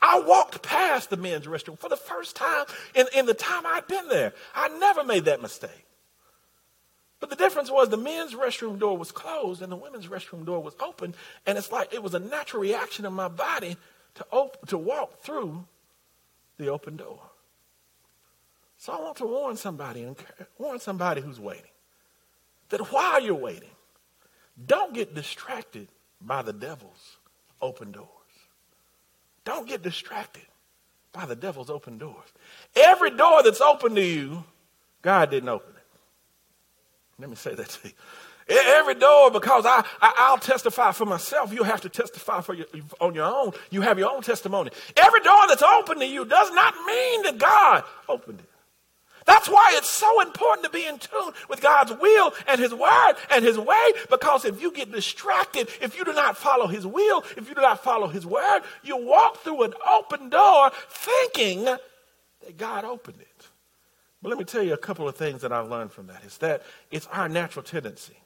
I 0.00 0.18
walked 0.20 0.62
past 0.62 1.10
the 1.10 1.16
men's 1.16 1.46
restroom 1.46 1.78
for 1.78 1.88
the 1.88 1.96
first 1.96 2.34
time 2.34 2.64
in, 2.96 3.06
in 3.14 3.26
the 3.26 3.34
time 3.34 3.64
I'd 3.64 3.86
been 3.86 4.08
there. 4.08 4.32
I 4.52 4.68
never 4.78 5.04
made 5.04 5.26
that 5.26 5.40
mistake. 5.40 5.86
But 7.20 7.30
the 7.30 7.36
difference 7.36 7.70
was 7.70 7.88
the 7.88 7.96
men's 7.96 8.34
restroom 8.34 8.80
door 8.80 8.98
was 8.98 9.12
closed 9.12 9.62
and 9.62 9.70
the 9.70 9.76
women's 9.76 10.08
restroom 10.08 10.44
door 10.44 10.60
was 10.60 10.74
open. 10.80 11.14
And 11.46 11.56
it's 11.56 11.70
like 11.70 11.94
it 11.94 12.02
was 12.02 12.14
a 12.14 12.18
natural 12.18 12.62
reaction 12.62 13.04
of 13.04 13.12
my 13.12 13.28
body 13.28 13.76
to, 14.16 14.26
op- 14.32 14.66
to 14.66 14.76
walk 14.76 15.20
through 15.20 15.64
the 16.58 16.68
open 16.68 16.96
door. 16.96 17.20
So 18.78 18.92
I 18.92 19.00
want 19.00 19.18
to 19.18 19.26
warn 19.26 19.56
somebody 19.56 20.04
warn 20.58 20.80
somebody 20.80 21.20
who's 21.20 21.38
waiting 21.38 21.70
that 22.70 22.80
while 22.90 23.22
you're 23.22 23.34
waiting, 23.34 23.70
don't 24.66 24.94
get 24.94 25.14
distracted 25.14 25.88
by 26.20 26.42
the 26.42 26.52
devil's 26.52 27.16
open 27.60 27.92
doors. 27.92 28.08
Don't 29.44 29.66
get 29.66 29.82
distracted 29.82 30.42
by 31.12 31.26
the 31.26 31.36
devil's 31.36 31.70
open 31.70 31.98
doors. 31.98 32.28
Every 32.76 33.10
door 33.10 33.42
that's 33.42 33.60
open 33.60 33.94
to 33.94 34.02
you, 34.02 34.44
God 35.02 35.30
didn't 35.30 35.48
open 35.48 35.70
it. 35.70 35.82
Let 37.18 37.30
me 37.30 37.36
say 37.36 37.54
that 37.54 37.68
to 37.68 37.88
you. 37.88 37.94
Every 38.48 38.94
door, 38.94 39.30
because 39.30 39.64
I, 39.64 39.86
I, 40.00 40.30
will 40.30 40.38
testify 40.38 40.92
for 40.92 41.06
myself. 41.06 41.52
You 41.52 41.62
have 41.62 41.80
to 41.82 41.88
testify 41.88 42.40
for 42.40 42.54
your, 42.54 42.66
on 43.00 43.14
your 43.14 43.24
own. 43.24 43.52
You 43.70 43.82
have 43.82 43.98
your 43.98 44.10
own 44.10 44.22
testimony. 44.22 44.70
Every 44.96 45.20
door 45.20 45.46
that's 45.48 45.62
open 45.62 46.00
to 46.00 46.06
you 46.06 46.24
does 46.24 46.50
not 46.50 46.74
mean 46.84 47.22
that 47.22 47.38
God 47.38 47.84
opened 48.08 48.40
it. 48.40 48.51
That's 49.26 49.48
why 49.48 49.72
it's 49.74 49.90
so 49.90 50.20
important 50.20 50.64
to 50.64 50.70
be 50.70 50.86
in 50.86 50.98
tune 50.98 51.32
with 51.48 51.60
God's 51.60 51.92
will 52.00 52.32
and 52.46 52.60
His 52.60 52.74
word 52.74 53.14
and 53.30 53.44
His 53.44 53.58
way. 53.58 53.92
Because 54.10 54.44
if 54.44 54.60
you 54.60 54.72
get 54.72 54.92
distracted, 54.92 55.68
if 55.80 55.96
you 55.96 56.04
do 56.04 56.12
not 56.12 56.36
follow 56.36 56.66
His 56.66 56.86
will, 56.86 57.24
if 57.36 57.48
you 57.48 57.54
do 57.54 57.60
not 57.60 57.82
follow 57.82 58.08
His 58.08 58.26
word, 58.26 58.60
you 58.82 58.96
walk 58.96 59.38
through 59.38 59.62
an 59.62 59.74
open 59.90 60.28
door 60.28 60.70
thinking 60.88 61.64
that 61.64 62.56
God 62.56 62.84
opened 62.84 63.20
it. 63.20 63.48
But 64.20 64.30
let 64.30 64.38
me 64.38 64.44
tell 64.44 64.62
you 64.62 64.72
a 64.72 64.78
couple 64.78 65.08
of 65.08 65.16
things 65.16 65.42
that 65.42 65.52
I've 65.52 65.68
learned 65.68 65.92
from 65.92 66.06
that. 66.06 66.24
Is 66.24 66.38
that 66.38 66.62
it's 66.90 67.08
our 67.08 67.28
natural 67.28 67.64
tendency 67.64 68.16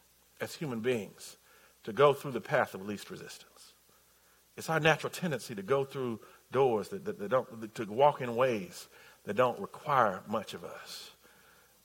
as 0.41 0.55
human 0.55 0.81
beings 0.81 1.37
to 1.85 1.93
go 1.93 2.13
through 2.13 2.33
the 2.33 2.41
path 2.41 2.75
of 2.75 2.87
least 2.87 3.11
resistance. 3.11 3.73
It's 4.57 4.69
our 4.71 4.81
natural 4.81 5.11
tendency 5.11 5.55
to 5.55 5.63
go 5.63 5.85
through 5.85 6.21
doors 6.53 6.89
that, 6.89 7.05
that, 7.05 7.19
that 7.19 7.29
don't, 7.29 7.75
to 7.75 7.85
walk 7.85 8.21
in 8.21 8.35
ways 8.37 8.89
that 9.27 9.37
don't 9.37 9.61
require 9.61 10.23
much 10.27 10.55
of 10.55 10.65
us. 10.65 11.11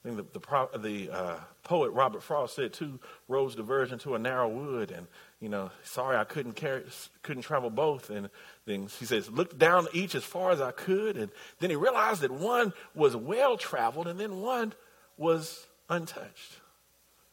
I 0.04 0.08
think 0.08 0.34
the, 0.34 0.39
the, 0.39 0.80
the 0.80 1.12
uh, 1.12 1.36
poet 1.63 1.91
Robert 1.91 2.23
Frost 2.23 2.56
said 2.56 2.73
two 2.73 2.99
roads 3.27 3.56
diverge 3.56 3.91
into 3.91 4.15
a 4.15 4.19
narrow 4.19 4.49
wood, 4.49 4.89
and 4.89 5.06
you 5.39 5.49
know, 5.49 5.69
sorry 5.84 6.17
I 6.17 6.23
couldn't 6.23 6.54
carry, 6.54 6.84
couldn't 7.21 7.43
travel 7.43 7.69
both. 7.69 8.10
And 8.10 8.30
then 8.65 8.88
he 8.99 9.06
says, 9.06 9.30
looked 9.30 9.60
down 9.60 9.88
each 9.93 10.15
as 10.15 10.23
far 10.23 10.51
as 10.51 10.62
I 10.62 10.71
could, 10.71 11.17
and 11.17 11.32
then 11.60 11.69
he 11.69 11.75
realized 11.75 12.21
that 12.21 12.32
one 12.32 12.73
was 12.95 13.15
well 13.15 13.58
traveled, 13.58 14.08
and 14.08 14.19
then 14.19 14.41
one 14.41 14.73
was 15.17 15.67
untouched. 15.89 16.62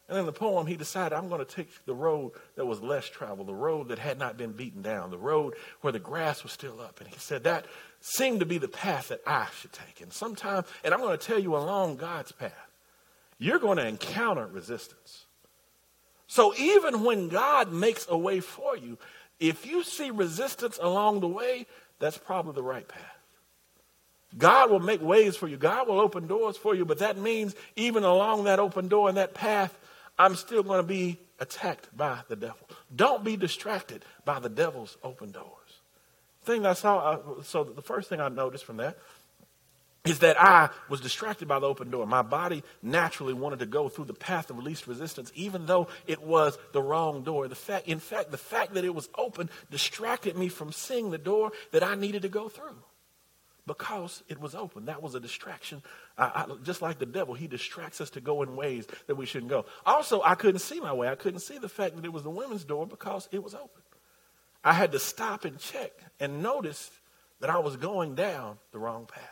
And 0.07 0.17
in 0.17 0.25
the 0.25 0.31
poem, 0.31 0.65
he 0.65 0.75
decided, 0.75 1.15
I'm 1.15 1.29
going 1.29 1.45
to 1.45 1.55
take 1.55 1.69
the 1.85 1.93
road 1.93 2.31
that 2.55 2.65
was 2.65 2.81
less 2.81 3.07
traveled, 3.07 3.47
the 3.47 3.53
road 3.53 3.89
that 3.89 3.99
had 3.99 4.17
not 4.17 4.37
been 4.37 4.53
beaten 4.53 4.81
down, 4.81 5.11
the 5.11 5.19
road 5.19 5.53
where 5.81 5.93
the 5.93 5.99
grass 5.99 6.41
was 6.41 6.51
still 6.51 6.81
up. 6.81 6.99
And 6.99 7.07
he 7.07 7.19
said, 7.19 7.43
that 7.43 7.65
seemed 8.01 8.39
to 8.39 8.45
be 8.45 8.57
the 8.57 8.67
path 8.67 9.09
that 9.09 9.21
I 9.25 9.47
should 9.59 9.73
take. 9.73 10.01
And 10.01 10.11
sometimes, 10.11 10.67
and 10.83 10.93
I'm 10.93 11.01
going 11.01 11.17
to 11.17 11.25
tell 11.25 11.39
you 11.39 11.55
along 11.55 11.97
God's 11.97 12.31
path, 12.31 12.53
you're 13.37 13.59
going 13.59 13.77
to 13.77 13.87
encounter 13.87 14.47
resistance. 14.47 15.25
So 16.27 16.53
even 16.57 17.03
when 17.03 17.29
God 17.29 17.71
makes 17.71 18.05
a 18.09 18.17
way 18.17 18.39
for 18.39 18.77
you, 18.77 18.97
if 19.39 19.65
you 19.65 19.83
see 19.83 20.11
resistance 20.11 20.77
along 20.81 21.21
the 21.21 21.27
way, 21.27 21.65
that's 21.99 22.17
probably 22.17 22.53
the 22.53 22.63
right 22.63 22.87
path. 22.87 23.01
God 24.37 24.69
will 24.69 24.79
make 24.79 25.01
ways 25.01 25.35
for 25.35 25.47
you. 25.47 25.57
God 25.57 25.87
will 25.87 25.99
open 25.99 26.27
doors 26.27 26.55
for 26.55 26.75
you, 26.75 26.85
but 26.85 26.99
that 26.99 27.17
means 27.17 27.55
even 27.75 28.03
along 28.03 28.43
that 28.43 28.59
open 28.59 28.87
door 28.87 29.09
and 29.09 29.17
that 29.17 29.33
path, 29.33 29.77
I'm 30.19 30.35
still 30.35 30.61
going 30.61 30.79
to 30.79 30.87
be 30.87 31.17
attacked 31.39 31.95
by 31.95 32.19
the 32.27 32.35
devil. 32.35 32.69
Don't 32.95 33.23
be 33.23 33.37
distracted 33.37 34.05
by 34.25 34.39
the 34.39 34.49
devil's 34.49 34.97
open 35.03 35.31
doors. 35.31 35.58
Thing 36.49 36.65
I 36.65 36.73
saw, 36.73 37.19
so 37.43 37.63
the 37.63 37.83
first 37.83 38.09
thing 38.09 38.19
I 38.19 38.27
noticed 38.27 38.65
from 38.65 38.77
that 38.77 38.97
is 40.03 40.17
that 40.17 40.41
I 40.41 40.71
was 40.89 40.99
distracted 40.99 41.47
by 41.47 41.59
the 41.59 41.67
open 41.67 41.91
door. 41.91 42.07
My 42.07 42.23
body 42.23 42.63
naturally 42.81 43.35
wanted 43.35 43.59
to 43.59 43.67
go 43.67 43.87
through 43.87 44.05
the 44.05 44.15
path 44.15 44.49
of 44.49 44.57
least 44.57 44.87
resistance, 44.87 45.31
even 45.35 45.67
though 45.67 45.89
it 46.07 46.23
was 46.23 46.57
the 46.73 46.81
wrong 46.81 47.21
door. 47.21 47.47
The 47.47 47.53
fact, 47.53 47.87
in 47.87 47.99
fact, 47.99 48.31
the 48.31 48.37
fact 48.39 48.73
that 48.73 48.83
it 48.83 48.95
was 48.95 49.09
open 49.15 49.51
distracted 49.69 50.35
me 50.35 50.49
from 50.49 50.71
seeing 50.71 51.11
the 51.11 51.19
door 51.19 51.51
that 51.69 51.83
I 51.83 51.93
needed 51.93 52.23
to 52.23 52.29
go 52.29 52.49
through 52.49 52.77
because 53.67 54.23
it 54.27 54.41
was 54.41 54.55
open. 54.55 54.85
That 54.85 55.03
was 55.03 55.13
a 55.13 55.19
distraction. 55.19 55.83
I, 56.17 56.23
I, 56.23 56.45
just 56.63 56.81
like 56.81 56.97
the 56.97 57.05
devil, 57.05 57.35
he 57.35 57.45
distracts 57.45 58.01
us 58.01 58.09
to 58.11 58.21
go 58.21 58.41
in 58.41 58.55
ways 58.55 58.87
that 59.05 59.13
we 59.13 59.27
shouldn't 59.27 59.51
go. 59.51 59.65
Also, 59.85 60.23
I 60.23 60.33
couldn't 60.33 60.61
see 60.61 60.79
my 60.79 60.93
way. 60.93 61.09
I 61.09 61.15
couldn't 61.15 61.41
see 61.41 61.59
the 61.59 61.69
fact 61.69 61.95
that 61.95 62.05
it 62.05 62.11
was 62.11 62.23
the 62.23 62.31
women's 62.31 62.65
door 62.65 62.87
because 62.87 63.29
it 63.31 63.43
was 63.43 63.53
open. 63.53 63.83
I 64.63 64.73
had 64.73 64.91
to 64.91 64.99
stop 64.99 65.45
and 65.45 65.57
check 65.57 65.91
and 66.19 66.43
notice 66.43 66.91
that 67.39 67.49
I 67.49 67.59
was 67.59 67.77
going 67.77 68.15
down 68.15 68.57
the 68.71 68.79
wrong 68.79 69.05
path. 69.05 69.23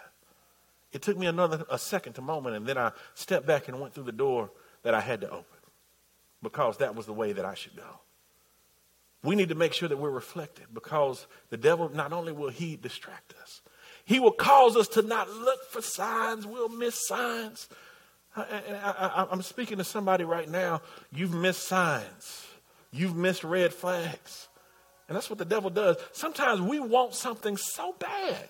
It 0.94 1.02
took 1.02 1.18
me 1.18 1.28
another 1.28 1.66
a 1.70 1.78
second 1.78 2.13
to 2.13 2.22
moment, 2.22 2.56
and 2.56 2.66
then 2.66 2.78
I 2.78 2.92
stepped 3.13 3.46
back 3.46 3.68
and 3.68 3.80
went 3.80 3.94
through 3.94 4.06
the 4.06 4.12
door 4.12 4.50
that 4.84 4.94
I 4.94 5.02
had 5.02 5.22
to 5.22 5.30
open 5.30 5.46
because 6.42 6.78
that 6.78 6.96
was 6.96 7.06
the 7.06 7.13
way 7.13 7.34
that 7.34 7.46
I 7.46 7.56
should 7.56 7.76
go. 7.76 8.00
We 9.24 9.36
need 9.36 9.50
to 9.50 9.56
make 9.56 9.74
sure 9.74 9.90
that 9.90 9.98
we're 9.98 10.10
reflected 10.10 10.68
because 10.74 11.28
the 11.50 11.58
devil, 11.58 11.90
not 11.90 12.13
only 12.13 12.32
will 12.32 12.50
he 12.50 12.78
distract 12.78 13.34
us, 13.42 13.62
he 14.06 14.20
will 14.20 14.32
cause 14.32 14.78
us 14.78 14.88
to 14.90 15.02
not 15.02 15.30
look 15.30 15.70
for 15.70 15.82
signs. 15.82 16.46
We'll 16.46 16.70
miss 16.70 17.08
signs. 17.08 17.68
I, 18.36 19.28
am 19.32 19.42
speaking 19.42 19.80
to 19.80 19.84
somebody 19.84 20.24
right 20.24 20.50
now. 20.50 20.82
You've 21.12 21.34
missed 21.34 21.68
signs. 21.68 22.46
You've 22.92 23.16
missed 23.16 23.44
red 23.44 23.74
flags. 23.74 24.47
And 25.08 25.15
that's 25.15 25.30
what 25.30 25.39
the 25.39 25.46
devil 25.46 25.70
does. 25.70 25.98
Sometimes 26.12 26.62
we 26.62 26.80
want 26.80 27.13
something 27.13 27.56
so 27.58 27.93
bad. 27.98 28.50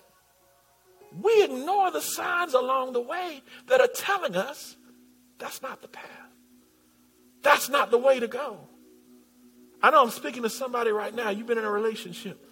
We 1.22 1.44
ignore 1.44 1.90
the 1.90 2.00
signs 2.00 2.54
along 2.54 2.92
the 2.92 3.00
way 3.00 3.42
that 3.68 3.80
are 3.80 3.88
telling 3.88 4.36
us 4.36 4.76
that's 5.38 5.62
not 5.62 5.80
the 5.82 5.88
path. 5.88 6.04
That's 7.42 7.68
not 7.68 7.90
the 7.90 7.98
way 7.98 8.20
to 8.20 8.26
go. 8.26 8.58
I 9.80 9.90
know 9.90 10.02
I'm 10.02 10.10
speaking 10.10 10.42
to 10.42 10.50
somebody 10.50 10.90
right 10.90 11.14
now. 11.14 11.30
You've 11.30 11.46
been 11.46 11.58
in 11.58 11.64
a 11.64 11.70
relationship 11.70 12.44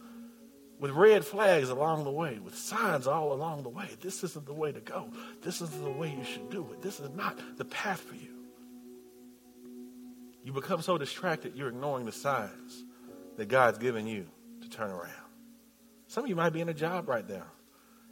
with 0.79 0.93
red 0.93 1.25
flags 1.25 1.69
along 1.71 2.05
the 2.05 2.11
way, 2.11 2.39
with 2.39 2.57
signs 2.57 3.07
all 3.07 3.33
along 3.33 3.65
the 3.65 3.69
way. 3.69 3.89
This 4.01 4.23
isn't 4.23 4.47
the 4.47 4.55
way 4.55 4.71
to 4.71 4.81
go. 4.81 5.11
This 5.43 5.61
isn't 5.61 5.83
the 5.83 5.91
way 5.91 6.15
you 6.17 6.25
should 6.25 6.51
do 6.51 6.69
it. 6.73 6.83
This 6.83 7.01
is 7.01 7.11
not 7.11 7.39
the 7.57 7.65
path 7.65 8.01
for 8.01 8.15
you. 8.15 8.35
You 10.45 10.53
become 10.53 10.81
so 10.81 10.97
distracted, 10.97 11.57
you're 11.57 11.71
ignoring 11.71 12.07
the 12.07 12.13
signs 12.13 12.85
that 13.37 13.49
God's 13.49 13.79
given 13.79 14.07
you 14.07 14.27
to 14.63 14.69
turn 14.69 14.91
around. 14.91 15.13
Some 16.09 16.25
of 16.25 16.31
you 16.31 16.37
might 16.37 16.51
be 16.51 16.61
in 16.61 16.69
a 16.69 16.75
job 16.75 17.09
right 17.09 17.29
now. 17.29 17.45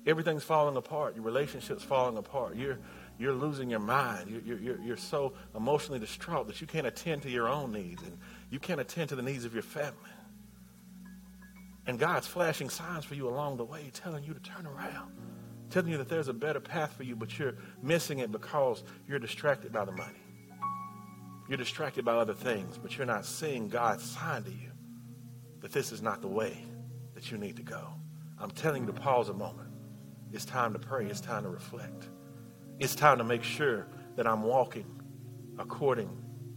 Everything's 0.06 0.42
falling 0.42 0.76
apart. 0.76 1.14
Your 1.14 1.24
relationship's 1.24 1.82
falling 1.82 2.18
apart. 2.18 2.56
You're, 2.56 2.78
you're 3.18 3.32
losing 3.32 3.70
your 3.70 3.80
mind. 3.80 4.28
You're, 4.28 4.58
you're, 4.58 4.80
you're 4.80 4.96
so 4.96 5.32
emotionally 5.54 5.98
distraught 5.98 6.46
that 6.48 6.60
you 6.60 6.66
can't 6.66 6.87
attend 6.87 7.22
to 7.22 7.30
your 7.30 7.48
own 7.48 7.72
needs 7.72 8.02
and 8.02 8.18
you 8.50 8.58
can't 8.58 8.80
attend 8.80 9.08
to 9.10 9.16
the 9.16 9.22
needs 9.22 9.44
of 9.44 9.54
your 9.54 9.62
family. 9.62 9.94
And 11.87 11.98
God's 11.98 12.26
flashing 12.26 12.68
signs 12.68 13.04
for 13.04 13.14
you 13.14 13.28
along 13.28 13.56
the 13.56 13.64
way, 13.64 13.90
telling 13.92 14.24
you 14.24 14.34
to 14.34 14.40
turn 14.40 14.66
around, 14.66 15.12
telling 15.70 15.90
you 15.90 15.98
that 15.98 16.08
there's 16.08 16.28
a 16.28 16.34
better 16.34 16.60
path 16.60 16.94
for 16.94 17.02
you, 17.02 17.14
but 17.14 17.38
you're 17.38 17.54
missing 17.82 18.18
it 18.18 18.32
because 18.32 18.82
you're 19.06 19.18
distracted 19.18 19.72
by 19.72 19.84
the 19.84 19.92
money. 19.92 20.18
You're 21.48 21.58
distracted 21.58 22.04
by 22.04 22.14
other 22.14 22.32
things, 22.34 22.78
but 22.78 22.96
you're 22.96 23.06
not 23.06 23.26
seeing 23.26 23.68
God's 23.68 24.02
sign 24.02 24.44
to 24.44 24.50
you 24.50 24.73
that 25.64 25.72
this 25.72 25.92
is 25.92 26.03
not 26.03 26.20
the 26.20 26.29
way 26.29 26.62
that 27.14 27.33
you 27.33 27.38
need 27.38 27.57
to 27.57 27.62
go. 27.62 27.88
I'm 28.38 28.50
telling 28.50 28.83
you 28.83 28.92
to 28.92 29.00
pause 29.00 29.31
a 29.31 29.33
moment. 29.33 29.70
It's 30.31 30.44
time 30.44 30.74
to 30.74 30.79
pray. 30.79 31.07
It's 31.07 31.22
time 31.22 31.44
to 31.44 31.48
reflect. 31.48 32.11
It's 32.81 32.94
time 32.94 33.16
to 33.16 33.24
make 33.24 33.42
sure 33.42 33.87
that 34.16 34.27
I'm 34.27 34.42
walking 34.42 34.85
according 35.59 36.11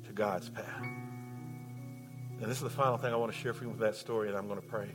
to 0.05 0.11
God's 0.11 0.49
path. 0.49 0.81
And 0.81 2.41
this 2.41 2.57
is 2.57 2.63
the 2.63 2.69
final 2.69 2.97
thing 2.97 3.13
I 3.13 3.15
want 3.15 3.31
to 3.31 3.37
share 3.37 3.53
for 3.53 3.63
you 3.63 3.69
with 3.69 3.79
that 3.79 3.95
story, 3.95 4.27
and 4.27 4.37
I'm 4.37 4.49
going 4.49 4.59
to 4.59 4.67
pray. 4.67 4.91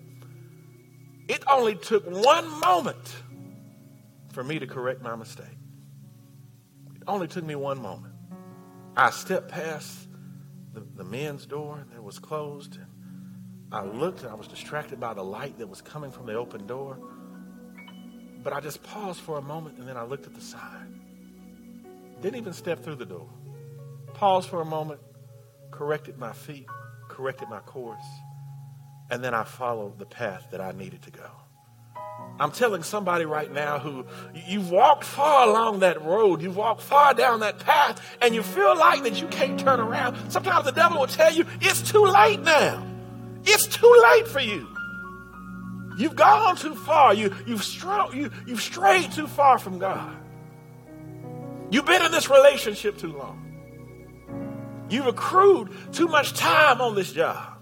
It 1.29 1.42
only 1.51 1.75
took 1.75 2.05
one 2.05 2.46
moment 2.61 3.14
for 4.31 4.44
me 4.44 4.59
to 4.59 4.66
correct 4.66 5.01
my 5.01 5.16
mistake. 5.16 5.46
It 6.96 7.05
only 7.09 7.29
took 7.29 7.44
me 7.44 7.55
one 7.55 7.81
moment. 7.81 8.12
I 8.94 9.09
stepped 9.09 9.48
past 9.48 10.07
the, 10.75 10.81
the 10.96 11.05
men's 11.05 11.46
door 11.46 11.87
that 11.94 12.05
was 12.05 12.18
closed. 12.18 12.77
And 12.77 12.91
I 13.72 13.85
looked 13.85 14.22
and 14.22 14.30
I 14.30 14.35
was 14.35 14.46
distracted 14.48 15.00
by 15.00 15.14
the 15.14 15.24
light 15.24 15.58
that 15.58 15.68
was 15.68 15.80
coming 15.80 16.12
from 16.12 16.26
the 16.26 16.35
open 16.35 16.66
door. 16.66 16.98
But 18.42 18.52
I 18.52 18.61
just 18.61 18.82
paused 18.82 19.20
for 19.20 19.38
a 19.38 19.42
moment 19.42 19.78
and 19.78 19.88
then 19.88 19.96
I 19.96 20.04
looked 20.04 20.26
at 20.26 20.35
the 20.35 20.40
sign. 20.40 21.00
Didn't 22.20 22.37
even 22.37 22.52
step 22.52 22.85
through 22.85 22.96
the 22.96 23.06
door. 23.06 23.28
Paused 24.14 24.48
for 24.48 24.61
a 24.61 24.64
moment, 24.64 25.00
corrected 25.70 26.18
my 26.18 26.32
feet, 26.32 26.66
corrected 27.08 27.48
my 27.48 27.61
course 27.61 28.04
and 29.12 29.22
then 29.22 29.35
I 29.35 29.44
followed 29.44 29.98
the 29.98 30.06
path 30.06 30.46
that 30.52 30.62
I 30.62 30.72
needed 30.72 31.02
to 31.02 31.11
go. 31.11 31.30
I'm 32.40 32.50
telling 32.50 32.82
somebody 32.82 33.26
right 33.26 33.52
now 33.52 33.78
who 33.78 34.06
you've 34.35 34.70
walked 34.70 35.04
far 35.04 35.46
along 35.46 35.80
that 35.80 36.02
road, 36.02 36.40
you've 36.40 36.56
walked 36.56 36.80
far 36.80 37.12
down 37.12 37.40
that 37.40 37.58
path, 37.58 38.00
and 38.22 38.35
you 38.35 38.42
feel 38.42 38.74
like 38.74 39.02
that 39.02 39.20
you 39.20 39.28
can't 39.28 39.61
turn 39.61 39.80
around. 39.80 40.16
Sometimes 40.32 40.64
the 40.64 40.72
devil 40.72 40.98
will 41.00 41.06
tell 41.06 41.30
you, 41.30 41.44
it's 41.61 41.82
too 41.82 42.06
late 42.06 42.40
now. 42.40 42.91
It's 43.44 43.66
too 43.66 44.02
late 44.11 44.28
for 44.28 44.40
you. 44.40 44.68
You've 45.96 46.16
gone 46.16 46.57
too 46.57 46.74
far. 46.74 47.14
You, 47.14 47.35
you've, 47.46 47.61
stro- 47.61 48.14
you, 48.14 48.31
you've 48.46 48.62
strayed 48.62 49.12
too 49.12 49.26
far 49.26 49.59
from 49.59 49.78
God. 49.78 50.16
You've 51.70 51.87
been 51.87 52.02
in 52.02 52.12
this 52.12 52.31
relationship 52.31 52.98
too 52.98 53.12
long. 53.12 54.87
You've 54.88 55.07
accrued 55.07 55.70
too 55.92 56.07
much 56.07 56.35
time 56.35 56.81
on 56.81 56.94
this 56.94 57.12
job. 57.12 57.59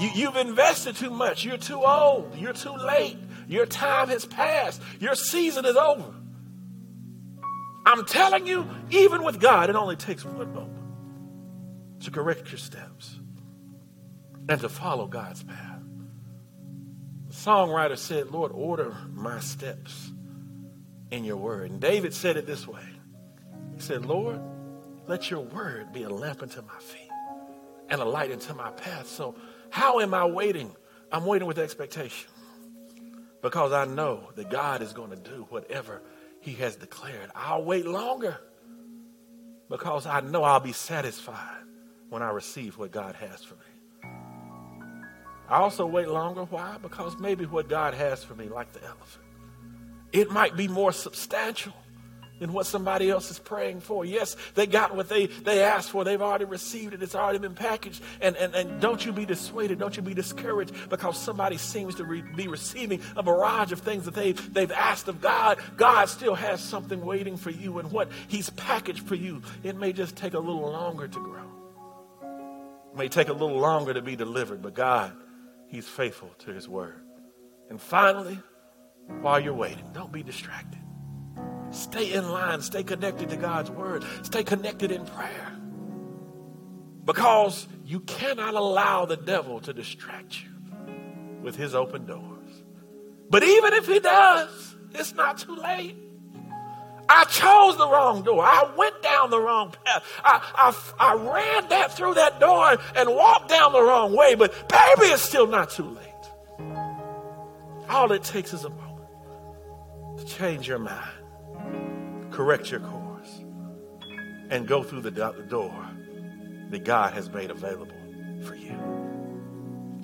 You, 0.00 0.10
you've 0.14 0.36
invested 0.36 0.96
too 0.96 1.10
much. 1.10 1.44
You're 1.44 1.56
too 1.56 1.82
old. 1.84 2.34
You're 2.36 2.52
too 2.52 2.74
late. 2.74 3.18
Your 3.48 3.66
time 3.66 4.08
has 4.08 4.24
passed. 4.24 4.82
Your 5.00 5.14
season 5.14 5.64
is 5.64 5.76
over. 5.76 6.14
I'm 7.86 8.04
telling 8.06 8.46
you, 8.46 8.68
even 8.90 9.24
with 9.24 9.40
God, 9.40 9.68
it 9.70 9.76
only 9.76 9.96
takes 9.96 10.24
one 10.24 10.52
moment 10.52 10.72
to 12.00 12.10
correct 12.10 12.50
your 12.50 12.58
steps 12.58 13.18
and 14.48 14.60
to 14.60 14.68
follow 14.68 15.06
God's 15.06 15.42
path. 15.42 15.80
The 17.28 17.34
songwriter 17.34 17.98
said, 17.98 18.30
Lord, 18.30 18.52
order 18.52 18.96
my 19.12 19.40
steps 19.40 20.10
in 21.10 21.24
your 21.24 21.36
word. 21.36 21.70
And 21.70 21.80
David 21.80 22.14
said 22.14 22.36
it 22.36 22.46
this 22.46 22.66
way 22.66 22.84
He 23.74 23.80
said, 23.80 24.04
Lord, 24.04 24.40
let 25.06 25.30
your 25.30 25.40
word 25.40 25.92
be 25.92 26.02
a 26.02 26.10
lamp 26.10 26.42
unto 26.42 26.62
my 26.62 26.78
feet 26.78 27.10
and 27.88 28.00
a 28.00 28.04
light 28.04 28.32
unto 28.32 28.54
my 28.54 28.70
path. 28.70 29.08
So 29.08 29.34
how 29.70 30.00
am 30.00 30.14
I 30.14 30.24
waiting? 30.24 30.74
I'm 31.10 31.26
waiting 31.26 31.46
with 31.46 31.58
expectation 31.58 32.30
because 33.42 33.72
I 33.72 33.84
know 33.84 34.30
that 34.36 34.50
God 34.50 34.82
is 34.82 34.92
going 34.92 35.10
to 35.10 35.16
do 35.16 35.46
whatever 35.50 36.02
He 36.40 36.52
has 36.54 36.76
declared. 36.76 37.30
I'll 37.34 37.64
wait 37.64 37.86
longer 37.86 38.38
because 39.68 40.06
I 40.06 40.20
know 40.20 40.44
I'll 40.44 40.60
be 40.60 40.72
satisfied 40.72 41.62
when 42.08 42.22
I 42.22 42.30
receive 42.30 42.78
what 42.78 42.90
God 42.90 43.14
has 43.16 43.42
for 43.44 43.54
me. 43.54 43.73
I 45.48 45.56
also 45.56 45.86
wait 45.86 46.08
longer. 46.08 46.44
Why? 46.44 46.76
Because 46.80 47.16
maybe 47.18 47.46
what 47.46 47.68
God 47.68 47.94
has 47.94 48.24
for 48.24 48.34
me, 48.34 48.48
like 48.48 48.72
the 48.72 48.82
elephant, 48.82 49.24
it 50.12 50.30
might 50.30 50.56
be 50.56 50.68
more 50.68 50.92
substantial 50.92 51.74
than 52.40 52.52
what 52.52 52.66
somebody 52.66 53.10
else 53.10 53.30
is 53.30 53.38
praying 53.38 53.80
for. 53.80 54.04
Yes, 54.04 54.36
they 54.54 54.66
got 54.66 54.94
what 54.94 55.08
they, 55.08 55.26
they 55.26 55.62
asked 55.62 55.90
for. 55.90 56.04
They've 56.04 56.20
already 56.20 56.44
received 56.44 56.94
it. 56.94 57.02
It's 57.02 57.14
already 57.14 57.38
been 57.38 57.54
packaged. 57.54 58.02
And, 58.20 58.36
and, 58.36 58.54
and 58.54 58.80
don't 58.80 59.04
you 59.04 59.12
be 59.12 59.24
dissuaded. 59.24 59.78
Don't 59.78 59.96
you 59.96 60.02
be 60.02 60.14
discouraged 60.14 60.90
because 60.90 61.18
somebody 61.18 61.56
seems 61.56 61.94
to 61.96 62.04
re- 62.04 62.24
be 62.34 62.48
receiving 62.48 63.00
a 63.16 63.22
barrage 63.22 63.72
of 63.72 63.80
things 63.80 64.04
that 64.04 64.14
they've, 64.14 64.54
they've 64.54 64.72
asked 64.72 65.08
of 65.08 65.20
God. 65.20 65.58
God 65.76 66.08
still 66.08 66.34
has 66.34 66.60
something 66.60 67.04
waiting 67.04 67.36
for 67.36 67.50
you. 67.50 67.78
And 67.78 67.90
what 67.92 68.10
He's 68.28 68.50
packaged 68.50 69.06
for 69.06 69.14
you, 69.14 69.42
it 69.62 69.76
may 69.76 69.92
just 69.92 70.16
take 70.16 70.34
a 70.34 70.38
little 70.38 70.70
longer 70.70 71.06
to 71.06 71.18
grow. 71.20 71.44
It 72.92 72.98
may 72.98 73.08
take 73.08 73.28
a 73.28 73.32
little 73.32 73.58
longer 73.58 73.94
to 73.94 74.02
be 74.02 74.16
delivered. 74.16 74.60
But 74.60 74.74
God, 74.74 75.12
He's 75.74 75.88
faithful 75.88 76.30
to 76.38 76.52
His 76.52 76.68
word. 76.68 77.02
And 77.68 77.80
finally, 77.80 78.38
while 79.22 79.40
you're 79.40 79.52
waiting, 79.52 79.90
don't 79.92 80.12
be 80.12 80.22
distracted. 80.22 80.78
Stay 81.72 82.12
in 82.12 82.30
line. 82.30 82.62
Stay 82.62 82.84
connected 82.84 83.28
to 83.30 83.36
God's 83.36 83.72
word. 83.72 84.04
Stay 84.22 84.44
connected 84.44 84.92
in 84.92 85.04
prayer. 85.04 85.50
Because 87.04 87.66
you 87.84 87.98
cannot 87.98 88.54
allow 88.54 89.04
the 89.04 89.16
devil 89.16 89.58
to 89.62 89.72
distract 89.72 90.44
you 90.44 90.50
with 91.42 91.56
his 91.56 91.74
open 91.74 92.06
doors. 92.06 92.62
But 93.28 93.42
even 93.42 93.72
if 93.72 93.88
he 93.88 93.98
does, 93.98 94.76
it's 94.92 95.12
not 95.14 95.38
too 95.38 95.56
late. 95.56 95.96
I 97.08 97.24
chose 97.24 97.76
the 97.76 97.88
wrong 97.88 98.22
door. 98.22 98.42
I 98.44 98.70
went 98.76 99.02
down 99.02 99.30
the 99.30 99.40
wrong 99.40 99.72
path. 99.84 100.04
I, 100.24 100.40
I, 100.54 101.12
I 101.12 101.14
ran 101.14 101.68
that 101.68 101.92
through 101.92 102.14
that 102.14 102.40
door 102.40 102.76
and 102.96 103.10
walked 103.10 103.48
down 103.48 103.72
the 103.72 103.82
wrong 103.82 104.16
way. 104.16 104.34
But 104.34 104.52
baby, 104.68 105.12
it's 105.12 105.22
still 105.22 105.46
not 105.46 105.70
too 105.70 105.88
late. 105.88 106.08
All 107.88 108.10
it 108.12 108.24
takes 108.24 108.52
is 108.52 108.64
a 108.64 108.70
moment 108.70 109.08
to 110.18 110.24
change 110.24 110.66
your 110.66 110.78
mind 110.78 111.24
correct 112.34 112.68
your 112.70 112.80
course, 112.80 113.44
and 114.50 114.66
go 114.66 114.82
through 114.82 115.00
the 115.00 115.10
door 115.10 115.88
that 116.70 116.84
God 116.84 117.14
has 117.14 117.30
made 117.30 117.50
available 117.50 117.96
for 118.44 118.56
you. 118.56 118.76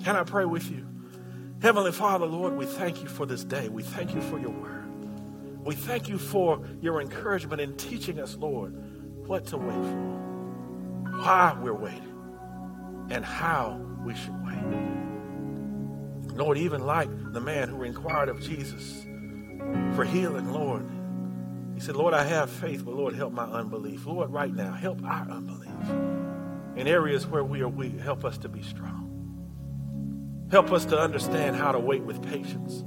Can 0.03 0.15
I 0.15 0.23
pray 0.23 0.45
with 0.45 0.71
you? 0.71 0.87
Heavenly 1.61 1.91
Father, 1.91 2.25
Lord, 2.25 2.55
we 2.55 2.65
thank 2.65 3.03
you 3.03 3.09
for 3.09 3.25
this 3.25 3.43
day. 3.43 3.67
We 3.67 3.83
thank 3.83 4.15
you 4.15 4.21
for 4.21 4.39
your 4.39 4.49
word. 4.49 4.80
We 5.63 5.75
thank 5.75 6.09
you 6.09 6.17
for 6.17 6.59
your 6.81 7.01
encouragement 7.01 7.61
in 7.61 7.77
teaching 7.77 8.19
us, 8.19 8.35
Lord, 8.35 8.73
what 9.27 9.45
to 9.47 9.57
wait 9.57 9.69
for, 9.69 11.11
why 11.19 11.55
we're 11.61 11.73
waiting, 11.73 12.15
and 13.09 13.23
how 13.23 13.79
we 14.03 14.15
should 14.15 14.33
wait. 14.43 14.57
Lord, 16.35 16.57
even 16.57 16.85
like 16.85 17.09
the 17.33 17.41
man 17.41 17.69
who 17.69 17.83
inquired 17.83 18.29
of 18.29 18.41
Jesus 18.41 19.05
for 19.95 20.03
healing, 20.03 20.51
Lord, 20.51 20.89
he 21.75 21.79
said, 21.79 21.95
Lord, 21.95 22.13
I 22.13 22.23
have 22.23 22.49
faith, 22.49 22.83
but 22.83 22.95
Lord, 22.95 23.13
help 23.13 23.33
my 23.33 23.45
unbelief. 23.45 24.05
Lord, 24.05 24.31
right 24.31 24.53
now, 24.53 24.71
help 24.73 25.03
our 25.03 25.29
unbelief. 25.29 25.69
In 26.75 26.87
areas 26.87 27.27
where 27.27 27.43
we 27.43 27.61
are 27.61 27.69
weak, 27.69 27.99
help 27.99 28.25
us 28.25 28.37
to 28.39 28.49
be 28.49 28.63
strong. 28.63 30.47
Help 30.49 30.71
us 30.71 30.85
to 30.85 30.99
understand 30.99 31.55
how 31.55 31.71
to 31.71 31.79
wait 31.79 32.03
with 32.03 32.21
patience 32.21 32.83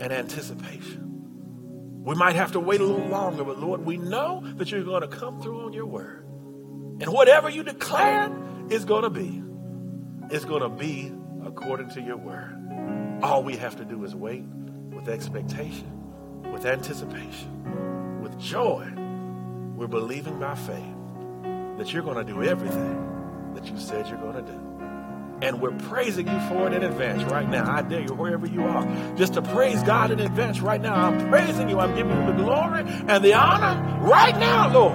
and 0.00 0.12
anticipation. 0.12 1.03
We 2.04 2.14
might 2.14 2.36
have 2.36 2.52
to 2.52 2.60
wait 2.60 2.82
a 2.82 2.84
little 2.84 3.08
longer, 3.08 3.44
but 3.44 3.58
Lord, 3.58 3.86
we 3.86 3.96
know 3.96 4.42
that 4.56 4.70
you're 4.70 4.84
going 4.84 5.00
to 5.00 5.08
come 5.08 5.40
through 5.40 5.64
on 5.64 5.72
your 5.72 5.86
word. 5.86 6.22
And 7.00 7.06
whatever 7.06 7.48
you 7.48 7.62
declare 7.62 8.30
is 8.68 8.84
going 8.84 9.04
to 9.04 9.10
be, 9.10 9.42
it's 10.30 10.44
going 10.44 10.60
to 10.60 10.68
be 10.68 11.10
according 11.46 11.88
to 11.90 12.02
your 12.02 12.18
word. 12.18 13.20
All 13.22 13.42
we 13.42 13.56
have 13.56 13.76
to 13.76 13.86
do 13.86 14.04
is 14.04 14.14
wait 14.14 14.44
with 14.92 15.08
expectation, 15.08 15.90
with 16.52 16.66
anticipation, 16.66 18.20
with 18.20 18.38
joy. 18.38 18.86
We're 19.74 19.88
believing 19.88 20.38
by 20.38 20.56
faith 20.56 20.84
that 21.78 21.90
you're 21.90 22.02
going 22.02 22.24
to 22.24 22.32
do 22.32 22.42
everything 22.42 23.52
that 23.54 23.64
you 23.64 23.78
said 23.78 24.08
you're 24.08 24.18
going 24.18 24.44
to 24.44 24.52
do. 24.52 24.73
And 25.44 25.60
we're 25.60 25.72
praising 25.72 26.26
you 26.26 26.40
for 26.48 26.66
it 26.66 26.72
in 26.72 26.82
advance 26.82 27.22
right 27.24 27.46
now. 27.46 27.70
I 27.70 27.82
dare 27.82 28.00
you, 28.00 28.14
wherever 28.14 28.46
you 28.46 28.64
are, 28.64 29.14
just 29.14 29.34
to 29.34 29.42
praise 29.42 29.82
God 29.82 30.10
in 30.10 30.18
advance 30.18 30.60
right 30.60 30.80
now. 30.80 30.94
I'm 30.94 31.28
praising 31.28 31.68
you. 31.68 31.80
I'm 31.80 31.94
giving 31.94 32.18
you 32.18 32.32
the 32.32 32.42
glory 32.42 32.82
and 33.08 33.22
the 33.22 33.34
honor 33.34 33.98
right 34.00 34.34
now, 34.38 34.72
Lord. 34.72 34.94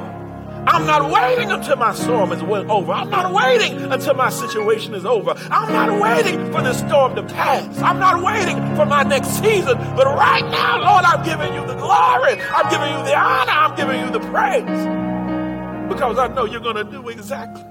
I'm 0.67 0.87
not 0.87 1.11
waiting 1.11 1.51
until 1.51 1.75
my 1.75 1.93
storm 1.93 2.31
is 2.31 2.41
over. 2.41 2.91
I'm 2.91 3.11
not 3.11 3.31
waiting 3.31 3.91
until 3.91 4.15
my 4.15 4.29
situation 4.31 4.95
is 4.95 5.05
over. 5.05 5.35
I'm 5.51 5.71
not 5.71 6.01
waiting 6.01 6.51
for 6.51 6.63
the 6.63 6.73
storm 6.73 7.15
to 7.15 7.23
pass. 7.23 7.77
I'm 7.79 7.99
not 7.99 8.23
waiting 8.23 8.57
for 8.75 8.87
my 8.87 9.03
next 9.03 9.29
season. 9.39 9.77
But 9.95 10.07
right 10.07 10.43
now, 10.49 10.79
Lord, 10.79 11.05
I'm 11.05 11.23
giving 11.23 11.53
you 11.53 11.65
the 11.67 11.75
glory. 11.75 12.41
I'm 12.41 12.69
giving 12.71 12.89
you 12.89 13.03
the 13.05 13.15
honor. 13.15 13.51
I'm 13.51 13.75
giving 13.75 14.01
you 14.01 14.11
the 14.11 14.19
praise. 14.31 15.93
Because 15.93 16.17
I 16.17 16.27
know 16.27 16.45
you're 16.45 16.59
going 16.59 16.75
to 16.75 16.83
do 16.83 17.07
exactly 17.09 17.61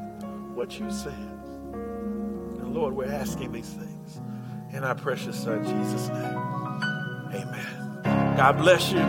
what 0.55 0.79
you 0.79 0.91
said. 0.91 1.38
Lord, 2.69 2.95
we're 2.95 3.11
asking 3.11 3.53
these 3.53 3.69
things 3.69 4.21
in 4.73 4.85
our 4.85 4.95
precious 4.95 5.43
Son, 5.43 5.65
Jesus' 5.65 6.09
name. 6.09 6.37
Amen. 7.35 8.37
God 8.37 8.59
bless 8.59 8.93
you. 8.93 9.01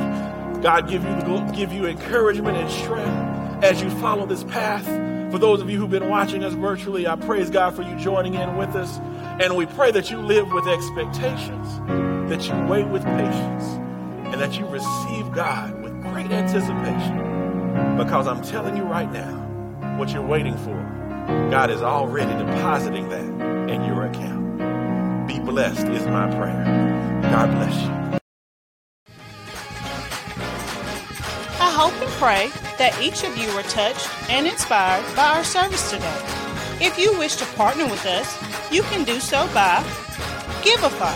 God 0.61 0.89
give 0.89 1.03
you, 1.03 1.51
give 1.53 1.71
you 1.71 1.85
encouragement 1.85 2.57
and 2.57 2.69
strength 2.69 3.63
as 3.63 3.81
you 3.81 3.89
follow 4.01 4.25
this 4.25 4.43
path. 4.45 4.85
For 5.31 5.37
those 5.37 5.61
of 5.61 5.69
you 5.69 5.77
who've 5.77 5.89
been 5.89 6.09
watching 6.09 6.43
us 6.43 6.53
virtually, 6.53 7.07
I 7.07 7.15
praise 7.15 7.49
God 7.49 7.75
for 7.75 7.83
you 7.83 7.95
joining 7.97 8.33
in 8.33 8.57
with 8.57 8.75
us. 8.75 8.97
And 9.41 9.55
we 9.55 9.65
pray 9.65 9.91
that 9.91 10.09
you 10.09 10.17
live 10.17 10.51
with 10.51 10.67
expectations, 10.67 11.79
that 12.29 12.47
you 12.47 12.55
wait 12.67 12.87
with 12.87 13.03
patience, 13.03 13.65
and 14.31 14.41
that 14.41 14.57
you 14.57 14.65
receive 14.67 15.31
God 15.33 15.81
with 15.81 16.01
great 16.01 16.31
anticipation. 16.31 17.97
Because 17.97 18.27
I'm 18.27 18.41
telling 18.41 18.75
you 18.75 18.83
right 18.83 19.11
now, 19.11 19.35
what 19.97 20.09
you're 20.09 20.25
waiting 20.25 20.57
for, 20.57 20.75
God 21.51 21.69
is 21.69 21.81
already 21.81 22.31
depositing 22.43 23.07
that 23.09 23.38
in 23.69 23.83
your 23.85 24.05
account. 24.05 25.27
Be 25.27 25.39
blessed 25.39 25.87
is 25.87 26.05
my 26.07 26.27
prayer. 26.35 26.63
God 27.21 27.51
bless 27.51 27.81
you. 27.83 27.99
I 31.61 31.69
hope 31.71 31.93
and 32.01 32.11
pray 32.13 32.49
that 32.77 32.99
each 33.01 33.23
of 33.23 33.37
you 33.37 33.53
were 33.55 33.63
touched 33.63 34.09
and 34.29 34.47
inspired 34.47 35.05
by 35.15 35.37
our 35.37 35.43
service 35.43 35.91
today. 35.91 36.19
If 36.81 36.97
you 36.97 37.17
wish 37.19 37.35
to 37.37 37.45
partner 37.55 37.85
with 37.85 38.05
us, 38.05 38.27
you 38.71 38.81
can 38.83 39.03
do 39.03 39.19
so 39.19 39.47
by 39.53 39.83
Givelify. 40.63 41.15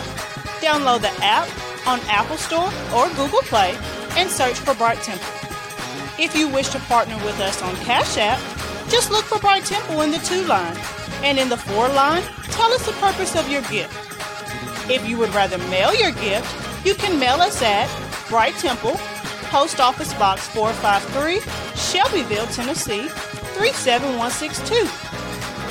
Download 0.60 1.00
the 1.00 1.12
app 1.24 1.48
on 1.86 2.00
Apple 2.08 2.36
Store 2.36 2.70
or 2.94 3.08
Google 3.16 3.42
Play 3.42 3.76
and 4.16 4.30
search 4.30 4.58
for 4.58 4.74
Bright 4.74 5.02
Temple. 5.02 5.26
If 6.18 6.36
you 6.36 6.48
wish 6.48 6.68
to 6.68 6.78
partner 6.80 7.16
with 7.24 7.40
us 7.40 7.60
on 7.62 7.74
Cash 7.76 8.16
App, 8.18 8.38
just 8.88 9.10
look 9.10 9.24
for 9.24 9.38
Bright 9.38 9.64
Temple 9.64 10.02
in 10.02 10.10
the 10.10 10.18
to 10.18 10.46
line, 10.46 10.76
and 11.24 11.38
in 11.38 11.48
the 11.48 11.56
for 11.56 11.88
line, 11.88 12.22
tell 12.50 12.70
us 12.72 12.84
the 12.86 12.92
purpose 12.92 13.34
of 13.34 13.48
your 13.48 13.62
gift. 13.62 13.94
If 14.90 15.08
you 15.08 15.16
would 15.18 15.34
rather 15.34 15.56
mail 15.70 15.94
your 15.94 16.12
gift, 16.12 16.86
you 16.86 16.94
can 16.94 17.18
mail 17.18 17.40
us 17.40 17.62
at 17.62 17.88
Bright 18.28 18.54
Temple, 18.56 18.96
Post 19.48 19.80
Office 19.80 20.12
Box 20.14 20.46
453, 20.48 21.40
Shelbyville, 21.74 22.46
Tennessee 22.48 23.08
37162. 23.08 24.86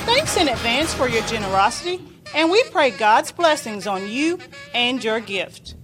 Thanks 0.06 0.38
in 0.38 0.48
advance 0.48 0.94
for 0.94 1.08
your 1.08 1.24
generosity, 1.28 2.02
and 2.34 2.50
we 2.50 2.64
pray 2.72 2.90
God's 2.90 3.32
blessings 3.32 3.86
on 3.86 4.10
you 4.10 4.40
and 4.74 5.04
your 5.04 5.20
gift. 5.20 5.76